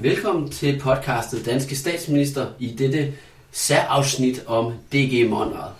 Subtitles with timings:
[0.00, 3.14] Velkommen til podcastet Danske Statsminister i dette
[3.52, 5.70] særafsnit om DG Monrad.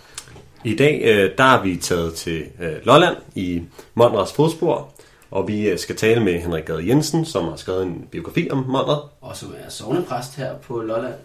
[0.63, 3.61] I dag øh, der er vi taget til øh, Lolland i
[3.93, 4.93] Monrads fodspor,
[5.31, 8.57] og vi øh, skal tale med Henrik Gade Jensen, som har skrevet en biografi om
[8.67, 9.01] Monrad.
[9.21, 11.15] Og som er sovnepræst her på Lolland.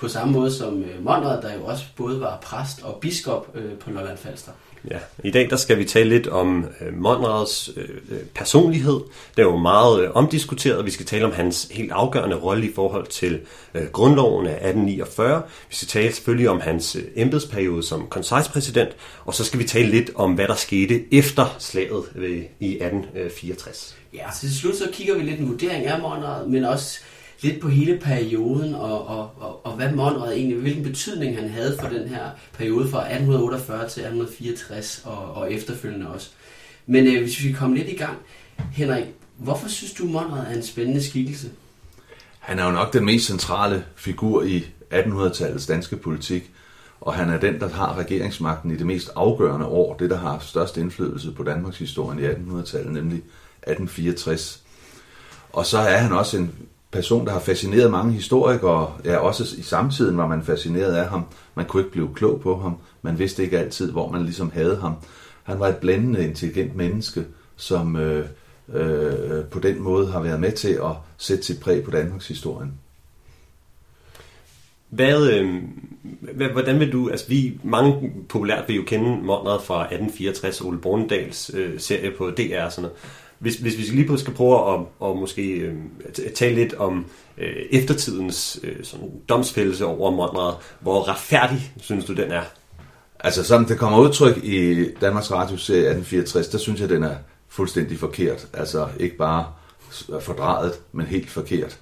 [0.00, 4.18] På samme måde som Monrad, der jo også både var præst og biskop på Lolland
[4.18, 4.52] Falster.
[4.90, 9.00] Ja, I dag der skal vi tale lidt om øh, Monrads øh, øh, personlighed.
[9.36, 10.84] Det er jo meget øh, omdiskuteret.
[10.84, 13.40] Vi skal tale om hans helt afgørende rolle i forhold til
[13.74, 15.42] øh, grundloven af 1849.
[15.68, 18.90] Vi skal tale selvfølgelig om hans øh, embedsperiode som konsejspræsident.
[19.24, 23.96] Og så skal vi tale lidt om, hvad der skete efter slaget øh, i 1864.
[24.14, 27.00] Ja, så til slut så kigger vi lidt en vurdering af Monrad, men også
[27.40, 31.76] lidt på hele perioden, og, og, og, og hvad Monrad egentlig, hvilken betydning han havde
[31.80, 36.30] for den her periode fra 1848 til 1864 og, og efterfølgende også.
[36.86, 38.16] Men øh, hvis vi kommer lidt i gang,
[38.72, 39.04] Henrik,
[39.36, 41.50] hvorfor synes du, Monrad er en spændende skikkelse?
[42.38, 46.50] Han er jo nok den mest centrale figur i 1800-tallets danske politik,
[47.00, 50.38] og han er den, der har regeringsmagten i det mest afgørende år, det der har
[50.38, 54.62] størst indflydelse på Danmarks historie i 1800-tallet, nemlig 1864.
[55.52, 56.54] Og så er han også en
[56.90, 58.92] person, der har fascineret mange historikere.
[59.04, 61.24] Ja, også i samtiden var man fascineret af ham.
[61.54, 62.76] Man kunne ikke blive klog på ham.
[63.02, 64.94] Man vidste ikke altid, hvor man ligesom havde ham.
[65.42, 67.24] Han var et blændende, intelligent menneske,
[67.56, 68.26] som øh,
[68.74, 72.72] øh, på den måde har været med til at sætte sit præg på Danmarks historien.
[74.88, 75.62] Hvad, øh,
[76.20, 80.78] hvad, hvordan vil du, altså vi, mange populært vil jo kende Monrad fra 1864, Ole
[80.78, 82.96] Bornedals øh, serie på DR og sådan noget.
[83.38, 85.74] Hvis, hvis vi lige skal prøve at, at måske øh,
[86.34, 87.06] tale lidt om
[87.38, 92.42] øh, eftertidens øh, sådan, domsfældelse over Monrad, hvor retfærdig synes du den er?
[93.20, 97.14] Altså som det kommer udtryk i Danmarks Radio serie 1864, der synes jeg, den er
[97.48, 98.48] fuldstændig forkert.
[98.52, 99.46] Altså ikke bare
[100.14, 101.78] øh, fordrejet, men helt forkert.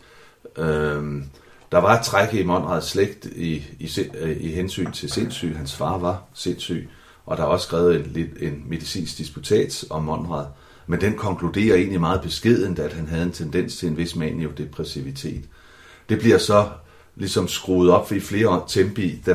[0.57, 1.25] Øhm,
[1.73, 5.57] der var et træk i Monrads slægt i, i, øh, i hensyn til sindssyg.
[5.57, 6.89] Hans far var sindssyg,
[7.27, 10.47] og der er også skrevet en, en medicinsk disputat om Monrad.
[10.87, 15.45] Men den konkluderer egentlig meget beskedent, at han havde en tendens til en vis maniodepressivitet.
[16.09, 16.69] Det bliver så
[17.17, 19.35] ligesom skruet op i flere tempi, da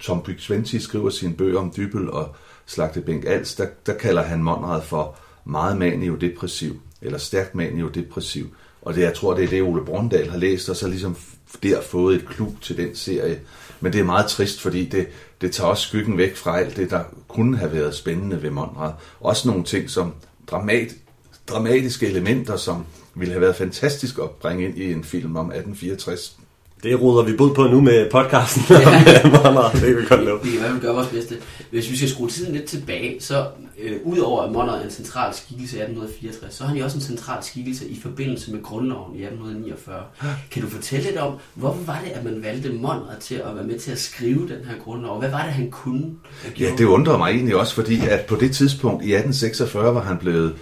[0.00, 2.36] Tom Byg Sventi skriver sine bøger om Dybel og
[2.66, 8.54] Slagtebænk Als, der, der kalder han Monrad for meget maniodepressiv, eller stærkt maniodepressiv.
[8.82, 11.16] Og det, jeg tror, det er det, Ole Brondal har læst, og så ligesom
[11.62, 13.40] der fået et klub til den serie.
[13.80, 15.06] Men det er meget trist, fordi det,
[15.40, 18.92] det tager også skyggen væk fra alt det, der kunne have været spændende ved Monrad.
[19.20, 20.14] Også nogle ting som
[20.46, 20.94] dramat,
[21.48, 26.38] dramatiske elementer, som ville have været fantastisk at bringe ind i en film om 1864.
[26.82, 28.62] Det ruder vi bud på nu med podcasten.
[28.70, 29.28] Ja.
[29.34, 30.40] Monrad, det kan vi godt love.
[30.42, 31.36] Vi kan gøre vores bedste.
[31.70, 33.46] Hvis vi skal skrue tiden lidt tilbage, så
[33.82, 36.96] øh, udover at Monrad er en central skikkelse i 1864, så er han jo også
[36.96, 40.04] en central skikkelse i forbindelse med grundloven i 1849.
[40.50, 43.64] Kan du fortælle lidt om, hvorfor var det, at man valgte Monrad til at være
[43.64, 45.18] med til at skrive den her grundlov?
[45.18, 46.10] Hvad var det, han kunne?
[46.60, 50.18] Ja, det undrer mig egentlig også, fordi at på det tidspunkt i 1846 var han
[50.18, 50.54] blevet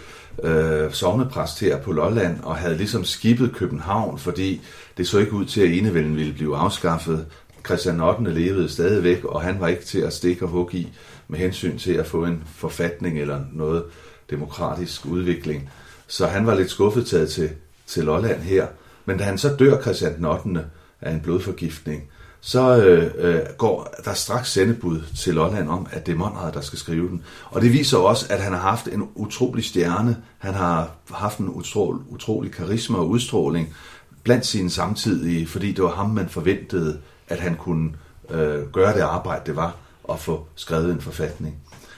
[0.42, 4.60] øh, sovnepræst her på Lolland og havde ligesom skibet København, fordi
[4.96, 7.26] det så ikke ud til, at enevælden ville blive afskaffet.
[7.66, 8.34] Christian 8.
[8.34, 10.92] levede stadigvæk, og han var ikke til at stikke og hugge i
[11.28, 13.84] med hensyn til at få en forfatning eller noget
[14.30, 15.70] demokratisk udvikling.
[16.06, 17.50] Så han var lidt skuffet taget til,
[17.86, 18.66] til Lolland her.
[19.04, 20.64] Men da han så dør Christian 8.
[21.00, 22.08] af en blodforgiftning,
[22.40, 26.60] så øh, øh, går der straks sendebud til Lolland om, at det er Monrad, der
[26.60, 27.22] skal skrive den.
[27.44, 30.16] Og det viser også, at han har haft en utrolig stjerne.
[30.38, 33.74] Han har haft en utrolig, utrolig karisma og udstråling
[34.22, 37.92] blandt sine samtidige, fordi det var ham, man forventede, at han kunne
[38.30, 39.76] øh, gøre det arbejde, det var
[40.10, 41.56] at få skrevet en forfatning.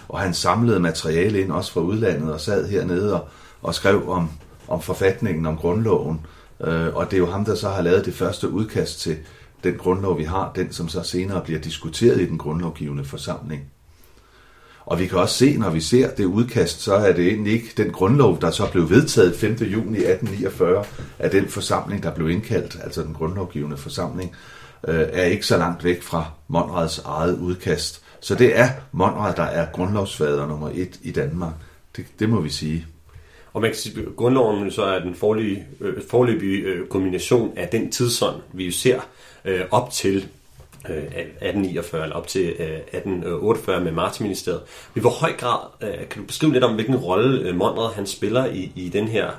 [0.08, 3.28] Og han samlede materiale ind også fra udlandet og sad hernede og,
[3.62, 4.30] og skrev om,
[4.68, 6.26] om forfatningen, om grundloven.
[6.60, 9.16] Øh, og det er jo ham, der så har lavet det første udkast til
[9.64, 13.62] den grundlov, vi har, den som så senere bliver diskuteret i den grundlovgivende forsamling.
[14.86, 17.68] Og vi kan også se, når vi ser det udkast, så er det egentlig ikke
[17.76, 19.50] den grundlov, der så blev vedtaget 5.
[19.52, 20.84] juni 1849
[21.18, 24.32] af den forsamling, der blev indkaldt, altså den grundlovgivende forsamling,
[24.88, 28.02] øh, er ikke så langt væk fra Monrads eget udkast.
[28.20, 31.52] Så det er Monrad, der er grundlovsfader nummer et i Danmark.
[31.96, 32.86] Det, det må vi sige.
[33.52, 37.68] Og man kan sige, at grundloven så er den forløbige, øh, forløbige øh, kombination af
[37.68, 39.00] den tidsånd, vi jo ser
[39.44, 40.28] øh, op til
[40.90, 44.60] øh, 1849 eller op til øh, 1848 med Martinministeriet.
[44.96, 48.06] I hvor høj grad øh, kan du beskrive lidt om, hvilken rolle øh, Monrad han
[48.06, 49.30] spiller i, i den her,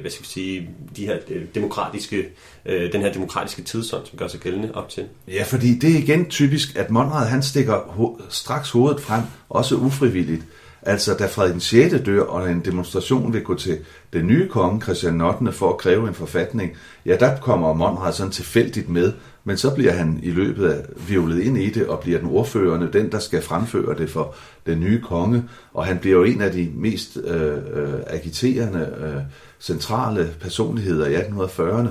[0.00, 1.16] hvad skal vi sige, de her
[1.54, 2.28] demokratiske,
[2.66, 5.04] den her demokratiske tidsånd, som gør sig gældende op til?
[5.28, 9.74] Ja, fordi det er igen typisk, at Monrad han stikker ho- straks hovedet frem, også
[9.74, 10.42] ufrivilligt.
[10.82, 11.94] Altså, da Frederik den 6.
[12.06, 13.78] dør, og en demonstration vil gå til
[14.12, 15.52] den nye konge, Christian 8.
[15.52, 16.76] for at kræve en forfatning,
[17.06, 19.12] ja, der kommer Monrad sådan tilfældigt med,
[19.48, 22.92] men så bliver han i løbet af violet ind i det, og bliver den ordførende,
[22.92, 24.34] den der skal fremføre det for
[24.66, 29.22] den nye konge, og han bliver jo en af de mest øh, øh agiterende, øh,
[29.60, 31.90] centrale personligheder i 1840'erne,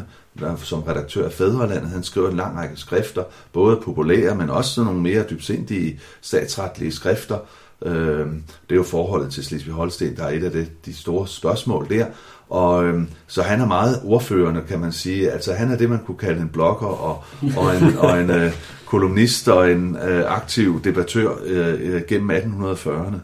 [0.64, 1.90] som redaktør af Fædrelandet.
[1.90, 3.24] Han skriver en lang række skrifter,
[3.54, 7.38] både populære, men også sådan nogle mere dybsindige statsretlige skrifter,
[7.86, 8.28] Øh,
[8.70, 12.06] det er jo forholdet til Slesvig-Holsten, der er et af de, de store spørgsmål der.
[12.50, 15.32] Og øh, så han er meget ordførende, kan man sige.
[15.32, 17.24] Altså han er det, man kunne kalde en blogger og,
[17.58, 18.52] og en, og en øh,
[18.86, 23.18] kolumnist og en øh, aktiv debattør øh, øh gennem 1840'erne.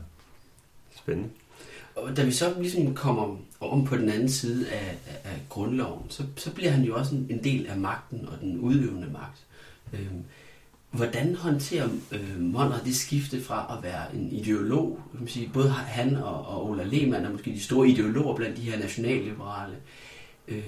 [0.97, 1.29] Spændende.
[1.95, 6.03] Og da vi så ligesom kommer om på den anden side af, af, af grundloven,
[6.09, 9.39] så, så bliver han jo også en, en del af magten og den udøvende magt.
[9.93, 10.07] Øh,
[10.93, 15.69] Hvordan håndterer øh, Monner det skifte fra at være en ideolog, kan man sige, både
[15.69, 19.75] han og, og Ola Lehmann er måske de store ideologer blandt de her nationalliberale.
[20.47, 20.63] Øh,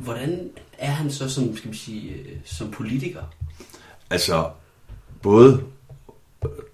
[0.00, 3.22] hvordan er han så som, skal man sige, øh, som politiker?
[4.10, 4.50] Altså,
[5.22, 5.62] både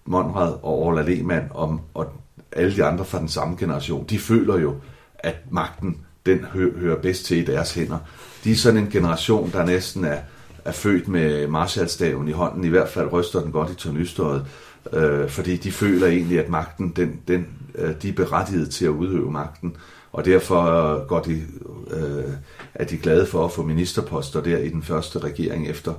[0.04, 2.12] Monrad og Ola Lehmann og, og
[2.52, 4.76] alle de andre fra den samme generation, de føler jo,
[5.18, 7.98] at magten den hø- hører bedst til i deres hænder.
[8.44, 10.18] De er sådan en generation, der næsten er
[10.64, 14.46] er født med Marshallstaven i hånden, i hvert fald ryster den godt i tornystøjet,
[14.92, 18.90] øh, fordi de føler egentlig, at magten, den, den, øh, de er berettiget til at
[18.90, 19.76] udøve magten,
[20.12, 21.42] og derfor går de,
[21.90, 22.32] øh,
[22.74, 25.94] er de glade for at få ministerposter der i den første regering efter,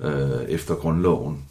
[0.00, 1.44] øh, efter grundloven.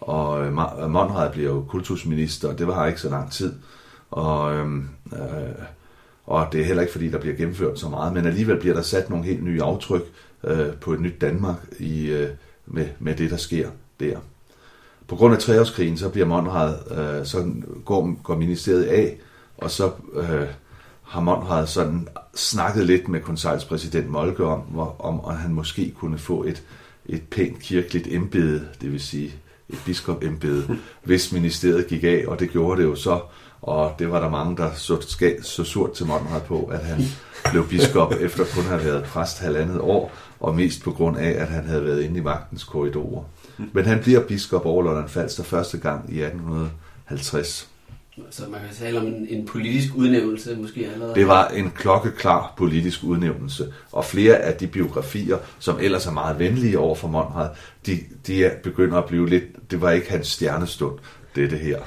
[0.00, 0.52] Og øh,
[0.90, 3.54] Monrad bliver jo kultusminister, og det var ikke så lang tid.
[4.10, 4.66] Og, øh,
[5.12, 5.22] øh,
[6.26, 8.82] og det er heller ikke fordi, der bliver gennemført så meget, men alligevel bliver der
[8.82, 10.02] sat nogle helt nye aftryk
[10.44, 12.28] øh, på et nyt Danmark i, øh,
[12.66, 14.18] med, med det, der sker der.
[15.08, 17.52] På grund af treårskrigen, så bliver Monrad, øh, så
[17.84, 19.18] går, går ministeriet af,
[19.58, 20.46] og så øh,
[21.02, 26.18] har Monrad sådan snakket lidt med konselspræsident Molke om, hvor, om, at han måske kunne
[26.18, 26.62] få et,
[27.06, 29.34] et pænt kirkeligt embede, det vil sige
[29.68, 33.20] et biskopembede, hvis ministeriet gik af, og det gjorde det jo så,
[33.62, 37.02] og det var der mange, der så, så surt til Monrad på, at han
[37.50, 40.12] blev biskop efter kun at have været præst halvandet år,
[40.42, 43.24] og mest på grund af, at han havde været inde i magtens korridorer.
[43.72, 47.68] Men han bliver biskop over Lolland Falster første gang i 1850.
[48.30, 51.14] Så man kan tale om en, en politisk udnævnelse måske allerede?
[51.14, 56.38] Det var en klokkeklar politisk udnævnelse, og flere af de biografier, som ellers er meget
[56.38, 57.48] venlige over for Monrad,
[57.86, 60.98] de, de begynder at blive lidt, det var ikke hans stjernestund,
[61.34, 61.78] det her.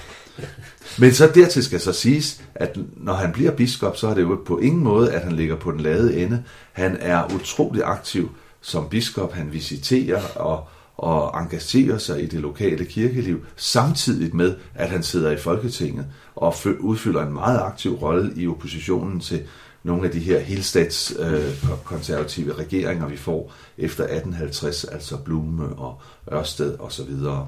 [0.99, 4.41] Men så dertil skal så siges, at når han bliver biskop, så er det jo
[4.45, 6.43] på ingen måde, at han ligger på den lade ende.
[6.73, 8.31] Han er utrolig aktiv
[8.65, 9.33] som biskop.
[9.33, 10.67] Han visiterer og,
[10.97, 16.55] og engagerer sig i det lokale kirkeliv, samtidig med, at han sidder i Folketinget og
[16.79, 19.43] udfylder en meget aktiv rolle i oppositionen til
[19.83, 26.01] nogle af de her helstatskonservative øh, regeringer, vi får efter 1850, altså Blume og
[26.33, 27.11] Ørsted osv.
[27.25, 27.47] Og,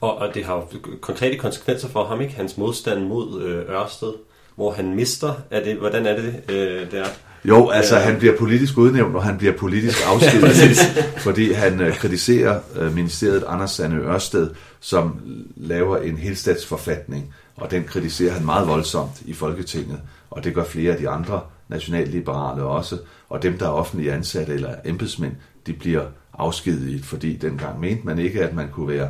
[0.00, 0.66] og, og det har jo
[1.00, 2.34] konkrete konsekvenser for ham, ikke?
[2.34, 4.12] Hans modstand mod øh, Ørsted,
[4.54, 5.34] hvor han mister.
[5.50, 7.06] Er det, hvordan er det, øh, det er?
[7.44, 10.76] Jo, altså han bliver politisk udnævnt, og han bliver politisk afskedet,
[11.18, 14.50] fordi han øh, kritiserer øh, ministeriet Anders Sande Ørsted,
[14.80, 15.20] som
[15.56, 20.00] laver en helstatsforfatning, og den kritiserer han meget voldsomt i Folketinget,
[20.30, 22.98] og det gør flere af de andre nationalliberale også,
[23.28, 25.32] og dem, der er offentlige ansatte eller embedsmænd,
[25.66, 26.04] de bliver
[26.38, 29.08] afskediget, fordi dengang mente man ikke, at man kunne være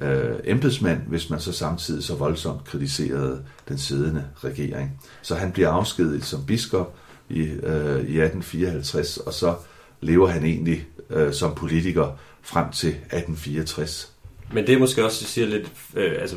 [0.00, 5.00] øh, embedsmand, hvis man så samtidig så voldsomt kritiserede den siddende regering.
[5.22, 6.94] Så han bliver afskediget som biskop
[7.28, 9.54] i, øh, i 1854, og så
[10.00, 14.12] lever han egentlig øh, som politiker frem til 1864.
[14.52, 16.36] Men det er måske også, siger lidt, øh, altså,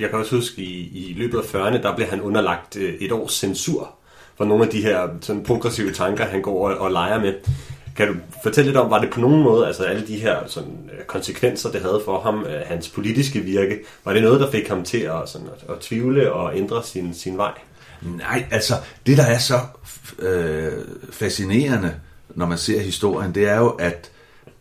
[0.00, 3.12] jeg kan også huske, i, i løbet af 40'erne, der blev han underlagt øh, et
[3.12, 3.94] års censur
[4.36, 7.34] for nogle af de her sådan, progressive tanker, han går og, og leger med.
[7.96, 10.90] Kan du fortælle lidt om, var det på nogen måde, altså alle de her sådan,
[10.98, 14.68] øh, konsekvenser, det havde for ham, øh, hans politiske virke, var det noget, der fik
[14.68, 17.52] ham til at, sådan, at, at tvivle og ændre sin, sin vej?
[18.02, 18.74] Nej, altså
[19.06, 19.60] det, der er så
[20.18, 20.72] øh,
[21.12, 21.94] fascinerende,
[22.34, 24.10] når man ser historien, det er jo, at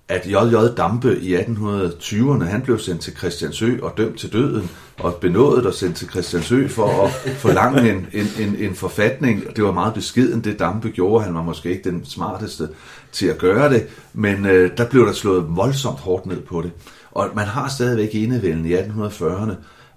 [0.10, 0.78] at J.J.
[0.78, 4.70] Dampe i 1820'erne, han blev sendt til Christiansø og dømt til døden,
[5.00, 7.12] og benådet og sendt til Christiansø for at
[7.44, 9.56] forlange en, en, en, en forfatning.
[9.56, 11.24] Det var meget beskeden, det Dampe gjorde.
[11.26, 12.70] Han var måske ikke den smarteste
[13.12, 16.72] til at gøre det, men øh, der blev der slået voldsomt hårdt ned på det.
[17.12, 19.54] Og man har stadigvæk enevælden i 1840'erne,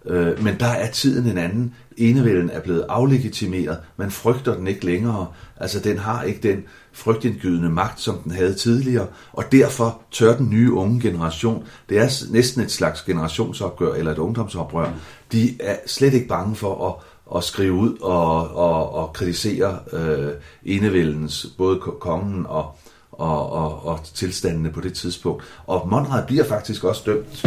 [0.06, 1.74] øh, men der er tiden en anden.
[1.96, 3.78] Enevælden er blevet aflegitimeret.
[3.96, 5.26] Man frygter den ikke længere.
[5.56, 10.50] Altså, den har ikke den frygtindgydende magt, som den havde tidligere, og derfor tør den
[10.50, 14.90] nye unge generation, det er næsten et slags generationsopgør eller et ungdomsoprør,
[15.32, 16.94] de er slet ikke bange for at,
[17.36, 20.32] at skrive ud og, og, og kritisere øh,
[20.64, 22.76] enevældens, både kongen og,
[23.12, 25.44] og, og, og tilstandene på det tidspunkt.
[25.66, 27.46] Og Monrad bliver faktisk også dømt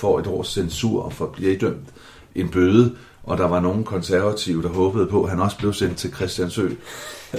[0.00, 1.88] for et års censur og for bliver idømt
[2.34, 5.96] en bøde, og der var nogle konservative, der håbede på, at han også blev sendt
[5.96, 6.68] til Christiansø.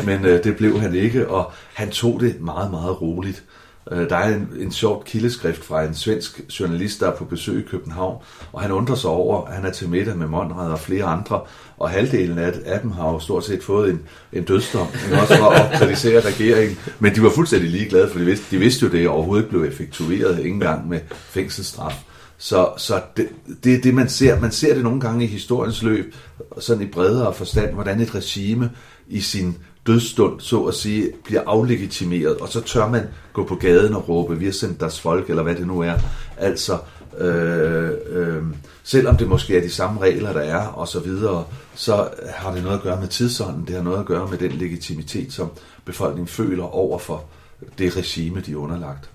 [0.06, 3.44] Men øh, det blev han ikke, og han tog det meget, meget roligt.
[3.92, 7.60] Øh, der er en, en sjov kildeskrift fra en svensk journalist, der er på besøg
[7.60, 10.80] i København, og han undrer sig over, at han er til middag med Monrad og
[10.80, 11.42] flere andre,
[11.78, 14.02] og halvdelen af, af dem har jo stort set fået en,
[14.34, 16.78] en dødsdom, men også for at kritisere regeringen.
[17.00, 19.64] Men de var fuldstændig ligeglade, for de vidste, de vidste jo, det overhovedet ikke blev
[19.64, 22.04] effektueret, ikke engang med fængselsstraf.
[22.38, 23.28] Så, så det,
[23.64, 24.40] det er det, man ser.
[24.40, 26.16] Man ser det nogle gange i historiens løb,
[26.60, 28.72] sådan i bredere forstand, hvordan et regime
[29.08, 33.04] i sin dødsstund, så at sige, bliver aflegitimeret, og så tør man
[33.34, 35.94] gå på gaden og råbe, vi har sendt deres folk, eller hvad det nu er.
[36.38, 36.78] Altså,
[37.18, 38.44] øh, øh,
[38.84, 41.46] selvom det måske er de samme regler, der er, og så videre,
[41.76, 44.52] så har det noget at gøre med tidsånden, det har noget at gøre med den
[44.52, 45.50] legitimitet, som
[45.86, 47.26] befolkningen føler over for
[47.78, 49.10] det regime, de er underlagt.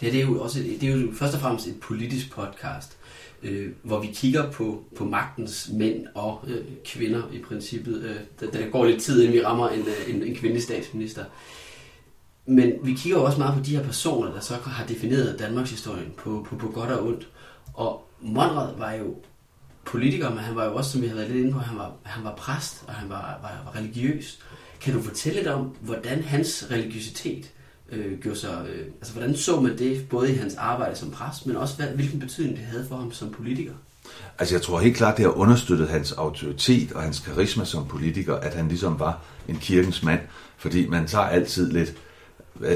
[0.00, 2.96] Det, det, er jo også, det er jo først og fremmest et politisk podcast,
[3.42, 8.02] øh, hvor vi kigger på, på magtens mænd og øh, kvinder i princippet.
[8.02, 11.24] Øh, der, der går lidt tid, inden vi rammer en, øh, en, en kvindelig statsminister.
[12.46, 15.70] Men vi kigger jo også meget på de her personer, der så har defineret Danmarks
[15.70, 17.28] historien på, på, på godt og ondt.
[17.78, 19.14] Og Monrad var jo
[19.84, 21.92] politiker, men han var jo også, som vi har været lidt inde på, han var,
[22.02, 24.38] han var præst, og han var, var, var religiøs.
[24.80, 27.50] Kan du fortælle lidt om, hvordan hans religiøsitet
[27.92, 28.66] øh, gjorde sig...
[28.68, 31.86] Øh, altså, hvordan så man det, både i hans arbejde som præst, men også hvad,
[31.86, 33.72] hvilken betydning det havde for ham som politiker?
[34.38, 38.34] Altså, jeg tror helt klart, det har understøttet hans autoritet og hans karisma som politiker,
[38.34, 40.20] at han ligesom var en kirkens mand,
[40.56, 41.94] fordi man tager altid lidt...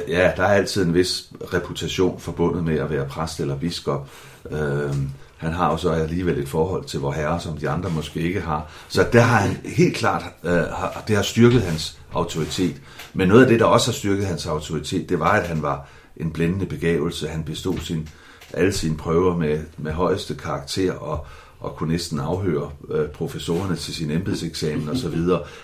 [0.09, 4.09] Ja, der er altid en vis reputation forbundet med at være præst eller biskop.
[4.51, 4.95] Øh,
[5.37, 8.41] han har jo så alligevel et forhold til vor herre, som de andre måske ikke
[8.41, 8.71] har.
[8.89, 10.63] Så der har han helt klart, øh,
[11.09, 12.83] det har styrket hans autoritet.
[13.15, 15.89] Men noget af det, der også har styrket hans autoritet, det var, at han var
[16.17, 17.29] en blændende begævelse.
[17.29, 18.09] Han bestod sin,
[18.53, 21.27] alle sine prøver med, med højeste karakter og,
[21.61, 25.19] og kunne næsten afhøre øh, professorerne til sin embedseksamen osv.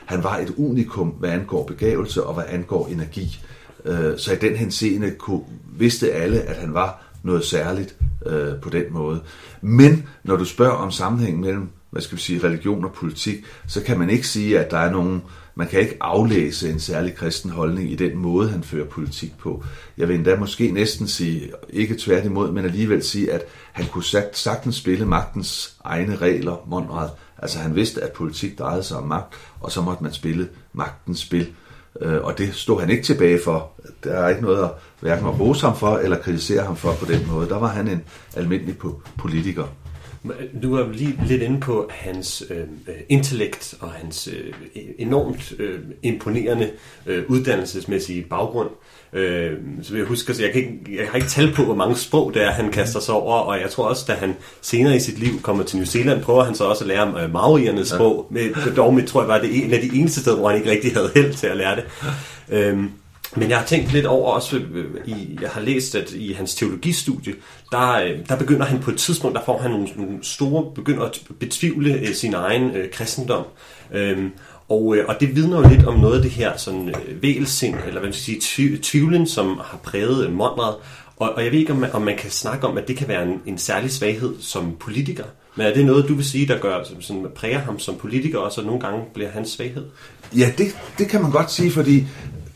[0.07, 3.41] Han var et unikum, hvad angår begævelse og hvad angår energi.
[3.85, 5.45] Øh, så i den henseende kunne,
[5.79, 9.21] vidste alle, at han var noget særligt øh, på den måde.
[9.61, 13.83] Men når du spørger om sammenhæng mellem hvad skal vi sige, religion og politik, så
[13.83, 15.23] kan man ikke sige, at der er nogen,
[15.55, 19.65] man kan ikke aflæse en særlig kristen holdning i den måde, han fører politik på.
[19.99, 24.77] Jeg vil endda måske næsten sige, ikke tværtimod, men alligevel sige, at han kunne sagtens
[24.77, 27.09] spille magtens egne regler, Monrad.
[27.39, 31.19] Altså han vidste, at politik drejede sig om magt, og så måtte man spille magtens
[31.19, 31.53] spil.
[32.01, 33.71] Øh, og det stod han ikke tilbage for.
[34.05, 37.05] Der er ikke noget at hverken at rose ham for, eller kritisere ham for på
[37.13, 37.49] den måde.
[37.49, 38.05] Der var han en
[38.37, 38.75] almindelig
[39.19, 39.65] politiker.
[40.25, 44.95] Øh, du var lige lidt inde på hans øh, øh intellekt og hans øh, e-
[44.99, 46.71] enormt øh, imponerende
[47.07, 48.71] øh, uddannelsesmæssige baggrund.
[48.71, 48.98] Øh,
[49.83, 52.35] så jeg husker, så jeg, kan ikke, jeg har ikke tal på, hvor mange sprog
[52.35, 55.19] det er, han kaster sig over, og jeg tror også, da han senere i sit
[55.19, 58.75] liv kommer til New Zealand, prøver han så også at lære øh, maoriernes sprog, med,
[58.77, 60.93] dog med, tror jeg var det en af de eneste steder, hvor han ikke rigtig
[60.93, 61.85] havde held til at lære det.
[62.49, 62.79] Øh,
[63.37, 66.55] men jeg har tænkt lidt over også, øh, i, jeg har læst, at i hans
[66.55, 67.35] teologistudie,
[67.73, 71.05] der, øh, der begynder han på et tidspunkt, der får han nogle, nogle store, begynder
[71.05, 73.45] at betvivle øh, sin egen øh, kristendom.
[73.93, 74.31] Øhm,
[74.69, 77.75] og, øh, og det vidner jo lidt om noget af det her sådan øh, vælsind,
[77.75, 80.75] eller hvad man skal sige, tvivlen, som har præget øh, Monrad.
[81.17, 83.09] Og, og jeg ved ikke, om man, om man kan snakke om, at det kan
[83.09, 85.25] være en, en særlig svaghed som politiker.
[85.57, 88.39] Men er det noget, du vil sige, der gør, som, sådan, præger ham som politiker,
[88.39, 89.85] og så nogle gange bliver hans svaghed?
[90.37, 92.07] Ja, det, det kan man godt sige, fordi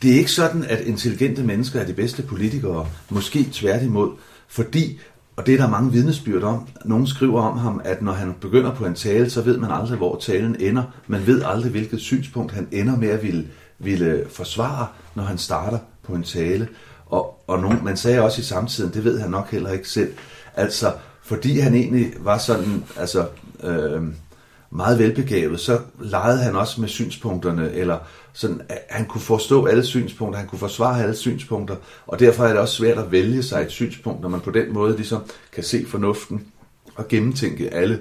[0.01, 2.87] det er ikke sådan, at intelligente mennesker er de bedste politikere.
[3.09, 4.09] Måske tværtimod.
[4.47, 4.99] Fordi,
[5.35, 8.75] og det er der mange vidnesbyrd om, nogen skriver om ham, at når han begynder
[8.75, 10.83] på en tale, så ved man aldrig, hvor talen ender.
[11.07, 13.47] Man ved aldrig, hvilket synspunkt han ender med at ville,
[13.79, 16.67] ville forsvare, når han starter på en tale.
[17.05, 20.13] Og, og nogen, man sagde også i samtiden, det ved han nok heller ikke selv.
[20.55, 23.27] Altså, fordi han egentlig var sådan, altså,
[23.63, 24.01] øh,
[24.69, 27.97] meget velbegavet, så legede han også med synspunkterne, eller
[28.33, 31.75] sådan, han kunne forstå alle synspunkter, han kunne forsvare alle synspunkter,
[32.07, 34.73] og derfor er det også svært at vælge sig et synspunkt, når man på den
[34.73, 35.21] måde ligesom
[35.53, 36.45] kan se fornuften
[36.95, 37.99] og gennemtænke alle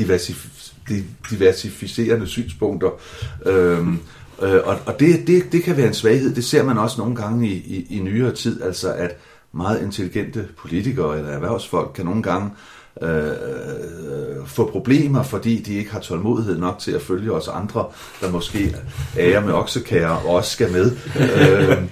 [0.00, 0.72] diversif-
[1.30, 2.90] diversificerende synspunkter.
[3.46, 3.98] Øhm,
[4.42, 7.16] øh, og og det, det, det kan være en svaghed, det ser man også nogle
[7.16, 9.16] gange i, i, i nyere tid, altså at
[9.52, 15.74] meget intelligente politikere eller erhvervsfolk kan nogle gange øh, Øh, øh, få problemer, fordi de
[15.74, 17.86] ikke har tålmodighed nok til at følge os andre,
[18.20, 18.76] der måske
[19.18, 20.96] ærer med oksekære og også skal med.
[21.16, 21.82] øh,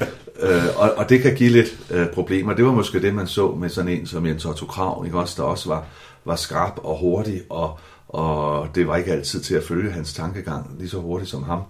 [0.50, 2.54] øh, og, og det kan give lidt øh, problemer.
[2.54, 5.42] Det var måske det, man så med sådan en som Jens Otto Krav, ikke også,
[5.42, 5.84] der også var,
[6.24, 10.76] var skarp og hurtig og, og det var ikke altid til at følge hans tankegang
[10.78, 11.60] lige så hurtigt som ham.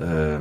[0.00, 0.40] Øh,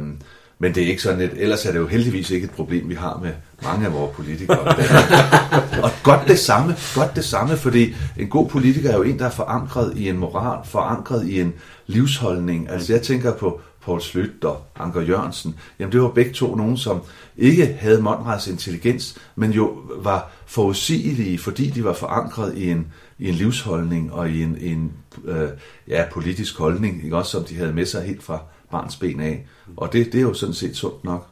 [0.59, 2.95] men det er ikke sådan et, ellers er det jo heldigvis ikke et problem, vi
[2.95, 3.31] har med
[3.63, 4.59] mange af vores politikere.
[5.83, 9.25] og godt det samme, godt det samme, fordi en god politiker er jo en, der
[9.25, 11.53] er forankret i en moral, forankret i en
[11.87, 12.69] livsholdning.
[12.69, 15.55] Altså jeg tænker på Paul Slyt og Anker Jørgensen.
[15.79, 17.01] Jamen det var begge to nogen, som
[17.37, 22.87] ikke havde Monrads intelligens, men jo var forudsigelige, fordi de var forankret i en,
[23.19, 24.93] i en livsholdning og i en, en
[25.25, 25.49] øh,
[25.87, 27.17] ja, politisk holdning, ikke?
[27.17, 28.39] også som de havde med sig helt fra
[28.75, 29.45] barns ben af.
[29.77, 31.27] Og det, det er jo sådan set sundt nok.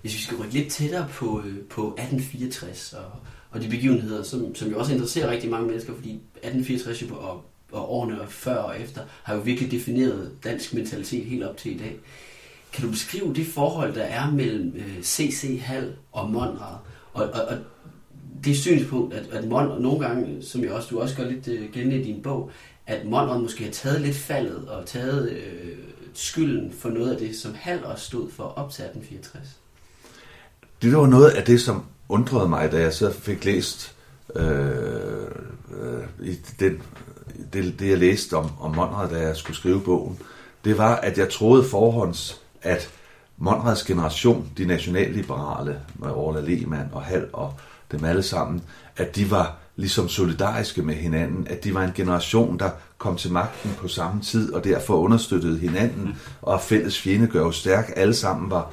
[0.00, 3.10] Hvis vi skal rykke lidt tættere på, øh, på 1864 og,
[3.50, 7.92] og de begivenheder, som, som jo også interesserer rigtig mange mennesker, fordi 1864 og, og
[7.94, 11.96] årene før og efter har jo virkelig defineret dansk mentalitet helt op til i dag.
[12.72, 15.60] Kan du beskrive det forhold, der er mellem øh, C.C.
[15.62, 16.76] Hall og Monrad?
[17.12, 17.56] Og, og, og
[18.44, 21.72] det synspunkt, at, at Monrad nogle gange, som jeg også, du også gør lidt øh,
[21.72, 22.50] gennem i din bog,
[22.86, 25.78] at Monrad måske har taget lidt faldet og taget øh,
[26.14, 29.48] skylden for noget af det, som Hal også stod for op til 1864?
[30.82, 33.94] Det var noget af det, som undrede mig, da jeg så fik læst
[34.36, 34.70] øh,
[35.80, 36.82] øh, i den,
[37.52, 40.18] det, det, jeg læste om, om Monrad, da jeg skulle skrive bogen.
[40.64, 42.90] Det var, at jeg troede forhånds, at
[43.36, 47.54] Monrads generation, de nationalliberale, med Orla Lehmann og Hal og
[47.92, 48.62] dem alle sammen,
[48.96, 53.32] at de var ligesom solidariske med hinanden, at de var en generation, der kom til
[53.32, 58.14] magten på samme tid, og derfor understøttede hinanden, og fælles fjende gør jo stærk, alle
[58.14, 58.70] sammen var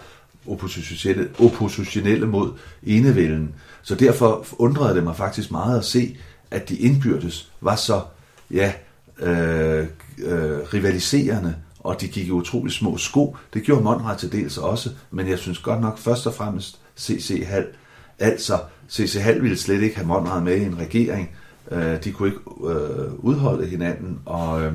[0.47, 2.51] oppositionelle, oppositionelle mod
[2.83, 3.53] enevælden.
[3.81, 6.17] Så derfor undrede det mig faktisk meget at se,
[6.51, 8.01] at de indbyrdes var så
[8.51, 8.73] ja,
[9.19, 9.87] øh,
[10.17, 13.37] øh, rivaliserende, og de gik i utrolig små sko.
[13.53, 17.43] Det gjorde Monrad til dels også, men jeg synes godt nok først og fremmest C.C.
[17.47, 17.65] Hall.
[18.19, 18.59] Altså,
[18.89, 19.21] C.C.
[19.21, 21.29] Hall ville slet ikke have Monrad med i en regering.
[21.71, 24.73] Øh, de kunne ikke øh, udholde hinanden, og, øh,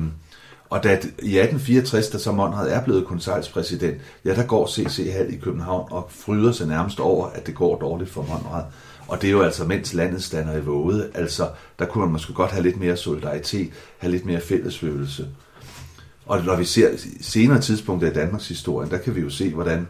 [0.69, 5.11] og da, i 1864, da så Monrad er blevet konselspræsident, ja, der går C.C.
[5.13, 8.63] Hall i København og fryder sig nærmest over, at det går dårligt for Monrad.
[9.07, 12.33] Og det er jo altså, mens landet stander i våde, altså, der kunne man måske
[12.33, 15.27] godt have lidt mere solidaritet, have lidt mere fællesfølelse.
[16.25, 16.89] Og når vi ser
[17.21, 19.85] senere tidspunkter i Danmarks historie, der kan vi jo se, hvordan øh,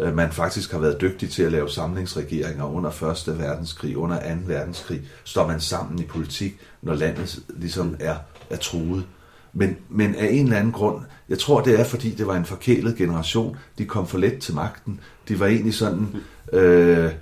[0.00, 2.90] Øh, man faktisk har været dygtig til at lave samlingsregeringer under
[3.28, 3.38] 1.
[3.38, 4.40] verdenskrig, under 2.
[4.46, 5.02] verdenskrig.
[5.24, 8.16] Står man sammen i politik, når landet ligesom er,
[8.50, 9.04] er truet.
[9.52, 12.44] Men, men af en eller anden grund, jeg tror det er, fordi det var en
[12.44, 13.56] forkælet generation.
[13.78, 15.00] De kom for let til magten.
[15.28, 16.06] De var egentlig sådan,
[16.52, 17.12] øh,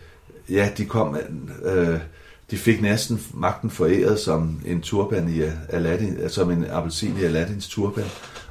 [0.50, 1.16] ja, de kom,
[1.64, 1.98] øh,
[2.50, 7.68] de fik næsten magten foræret som en turban i Aladdin, som en appelsin i Aladdins
[7.68, 8.04] turban.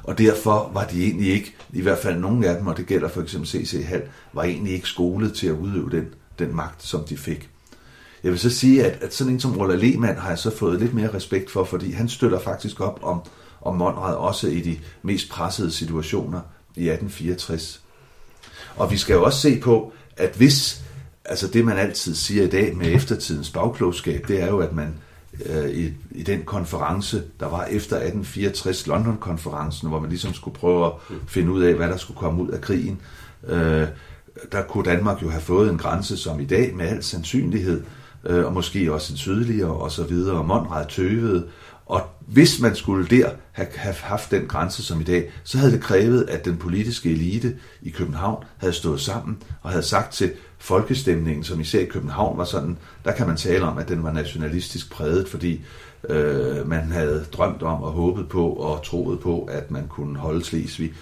[0.06, 3.08] Og derfor var de egentlig ikke, i hvert fald nogle af dem, og det gælder
[3.08, 3.84] for eksempel C.C.
[3.86, 6.06] Hall, var egentlig ikke skolet til at udøve den,
[6.38, 7.50] den magt, som de fik.
[8.24, 10.80] Jeg vil så sige, at, at sådan en som Roland Lehmann har jeg så fået
[10.80, 13.20] lidt mere respekt for, fordi han støtter faktisk op om,
[13.62, 16.40] om Monrad også i de mest pressede situationer
[16.76, 17.82] i 1864.
[18.76, 20.82] Og vi skal jo også se på, at hvis,
[21.24, 24.94] altså det man altid siger i dag med eftertidens bagklogskab, det er jo, at man
[25.46, 30.86] øh, i, i den konference, der var efter 1864, London-konferencen, hvor man ligesom skulle prøve
[30.86, 30.92] at
[31.28, 33.00] finde ud af, hvad der skulle komme ud af krigen.
[33.48, 33.86] Øh,
[34.52, 37.82] der kunne Danmark jo have fået en grænse som i dag, med al sandsynlighed,
[38.24, 41.46] øh, og måske også en sydligere og så videre, og Monrad tøvede.
[41.86, 45.80] Og hvis man skulle der have, haft den grænse som i dag, så havde det
[45.80, 51.44] krævet, at den politiske elite i København havde stået sammen og havde sagt til folkestemningen,
[51.44, 54.90] som især i København var sådan, der kan man tale om, at den var nationalistisk
[54.90, 55.60] præget, fordi
[56.08, 60.44] øh, man havde drømt om og håbet på og troet på, at man kunne holde
[60.44, 60.92] Slesvig.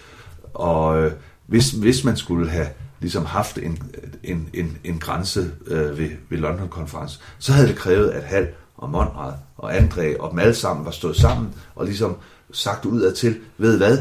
[0.54, 1.12] Og øh,
[1.46, 2.68] hvis, hvis man skulle have
[3.00, 3.78] ligesom haft en,
[4.22, 8.90] en, en, en grænse øh, ved, ved London-konferencen, så havde det krævet, at Hal og
[8.90, 12.16] Monrad og André og dem alle sammen var stået sammen og ligesom
[12.52, 13.98] sagt udad til, ved hvad,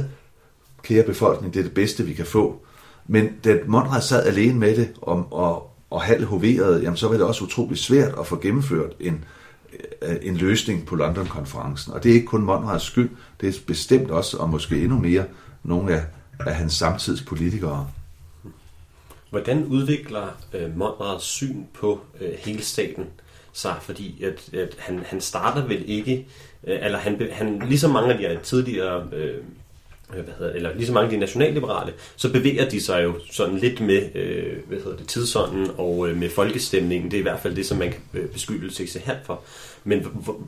[0.84, 2.62] kære befolkning, det er det bedste, vi kan få.
[3.08, 7.14] Men da Monrad sad alene med det, og, og, og halv hoverede, jamen så var
[7.14, 9.26] det også utroligt svært at få gennemført en,
[10.02, 11.94] øh, en løsning på London-konferencen.
[11.94, 13.10] Og det er ikke kun Monrads skyld,
[13.42, 15.26] det er bestemt også, og måske endnu mere,
[15.64, 16.04] nogle af,
[16.40, 17.90] af hans samtidspolitikere.
[19.30, 23.06] Hvordan udvikler øh, Monrads syn på øh, hele staten
[23.54, 23.76] sig?
[23.82, 26.28] Fordi at, at han, han starter vel ikke,
[26.68, 29.44] øh, eller han, han, ligesom mange af de tidligere øh, Øh,
[30.10, 33.14] Øh, hvad hedder, eller lige så mange af de nationalliberale, så bevæger de sig jo
[33.32, 37.12] sådan lidt med øh, hvad hedder det, tidsånden og øh, med folkestemningen.
[37.12, 39.04] Det er i hvert fald det, som man kan beskylde C.C.
[39.04, 39.42] Hall for.
[39.84, 40.08] Men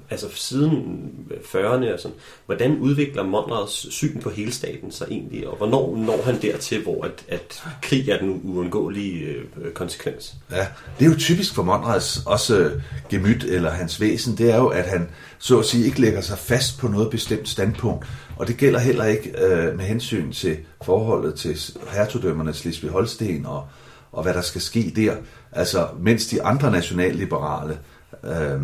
[0.09, 5.47] altså siden øh, 40'erne og sådan, hvordan udvikler Monrads syn på hele staten sig egentlig,
[5.47, 9.25] og hvornår når han dertil, hvor at, at krig er den uundgåelige
[9.61, 10.35] øh, konsekvens?
[10.51, 10.67] Ja,
[10.99, 14.67] det er jo typisk for Monrads også øh, gemyt eller hans væsen, det er jo,
[14.67, 18.05] at han så at sige ikke lægger sig fast på noget bestemt standpunkt.
[18.37, 21.57] Og det gælder heller ikke øh, med hensyn til forholdet til
[21.91, 23.67] hertugdømmerne Slesvig-Holsten og,
[24.11, 25.15] og hvad der skal ske der.
[25.51, 27.77] Altså, mens de andre nationalliberale
[28.23, 28.61] øh,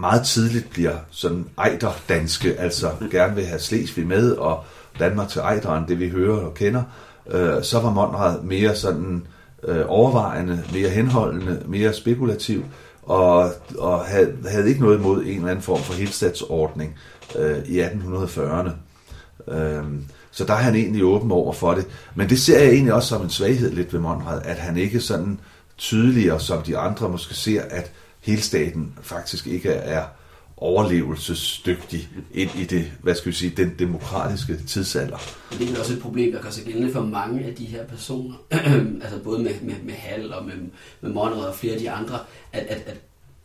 [0.00, 4.64] meget tidligt bliver sådan ejderdanske, altså gerne vil have Slesvig med og
[4.98, 6.82] Danmark til ejderen, det vi hører og kender,
[7.30, 9.26] øh, så var Monrad mere sådan
[9.68, 12.64] øh, overvejende, mere henholdende, mere spekulativ,
[13.02, 16.96] og, og havde, havde ikke noget imod en eller anden form for helstatsordning
[17.38, 18.70] øh, i 1840'erne.
[19.52, 19.84] Øh,
[20.30, 21.86] så der er han egentlig åben over for det.
[22.14, 25.00] Men det ser jeg egentlig også som en svaghed lidt ved Monrad, at han ikke
[25.00, 25.40] sådan
[25.78, 30.04] tydeligere, som de andre måske ser, at hele staten faktisk ikke er
[30.62, 35.16] overlevelsesdygtig ind i det, hvad skal vi sige, den demokratiske tidsalder.
[35.58, 38.34] Det er også et problem, der gør sig gældende for mange af de her personer,
[39.04, 40.54] altså både med, med, med Hal og med,
[41.00, 42.18] med Monrad og flere af de andre,
[42.52, 42.96] at, at, at,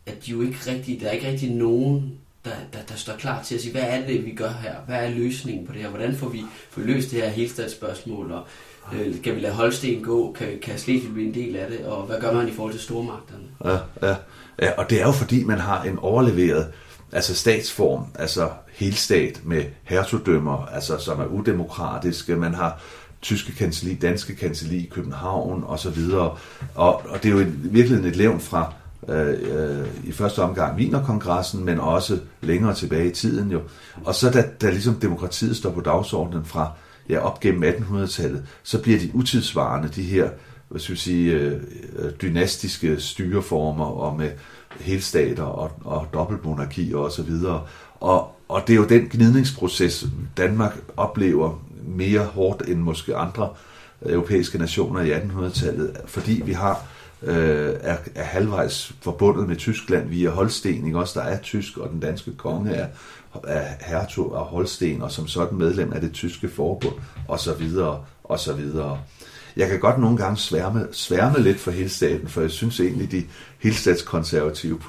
[0.06, 3.44] at de jo ikke rigtig, der er ikke rigtig nogen, der, der, der står klar
[3.44, 4.76] til at sige, hvad er det, vi gør her?
[4.88, 5.90] Hvad er løsningen på det her?
[5.90, 8.32] Hvordan får vi får løst det her helstatsspørgsmål?
[8.32, 8.46] Og
[8.94, 10.32] øh, kan vi lade Holsten gå?
[10.32, 11.86] Kan, kan Slesvig blive en del af det?
[11.86, 13.44] Og hvad gør man i forhold til stormagterne?
[13.66, 14.16] Ja, ja.
[14.62, 16.68] ja og det er jo fordi, man har en overleveret
[17.12, 22.36] altså statsform, altså helstat med hertugdømmer, altså som er udemokratiske.
[22.36, 22.82] Man har
[23.22, 26.38] tyske kanseli, danske kanseli i København og så videre.
[26.76, 28.74] Og, og det er jo i virkeligheden et levn fra
[29.10, 33.62] øh, øh, i første omgang Wienerkongressen, men også længere tilbage i tiden jo.
[34.06, 36.72] Og så da, da ligesom demokratiet står på dagsordenen fra
[37.10, 40.30] ja, op gennem 1800-tallet, så bliver de utidsvarende, de her
[40.70, 41.62] hvad skal vi sige, øh,
[41.96, 44.30] øh dynastiske styreformer og med
[44.80, 47.64] helstater og, og dobbeltmonarki og så videre.
[48.00, 50.06] Og, og det er jo den gnidningsproces,
[50.38, 53.50] Danmark oplever mere hårdt end måske andre
[54.06, 56.86] europæiske nationer i 1800-tallet, fordi vi har
[57.24, 61.00] øh, er, er halvvejs forbundet med Tyskland via Holsten, ikke?
[61.00, 62.88] også der er tysk, og den danske konge er,
[63.44, 66.94] er hertug af Holsten, og som sådan medlem af det tyske forbund,
[67.28, 69.00] og så videre, og så videre.
[69.58, 73.24] Jeg kan godt nogle gange sværme, sværme lidt for helstaten, for jeg synes egentlig, de
[73.60, 74.80] helstatskonservative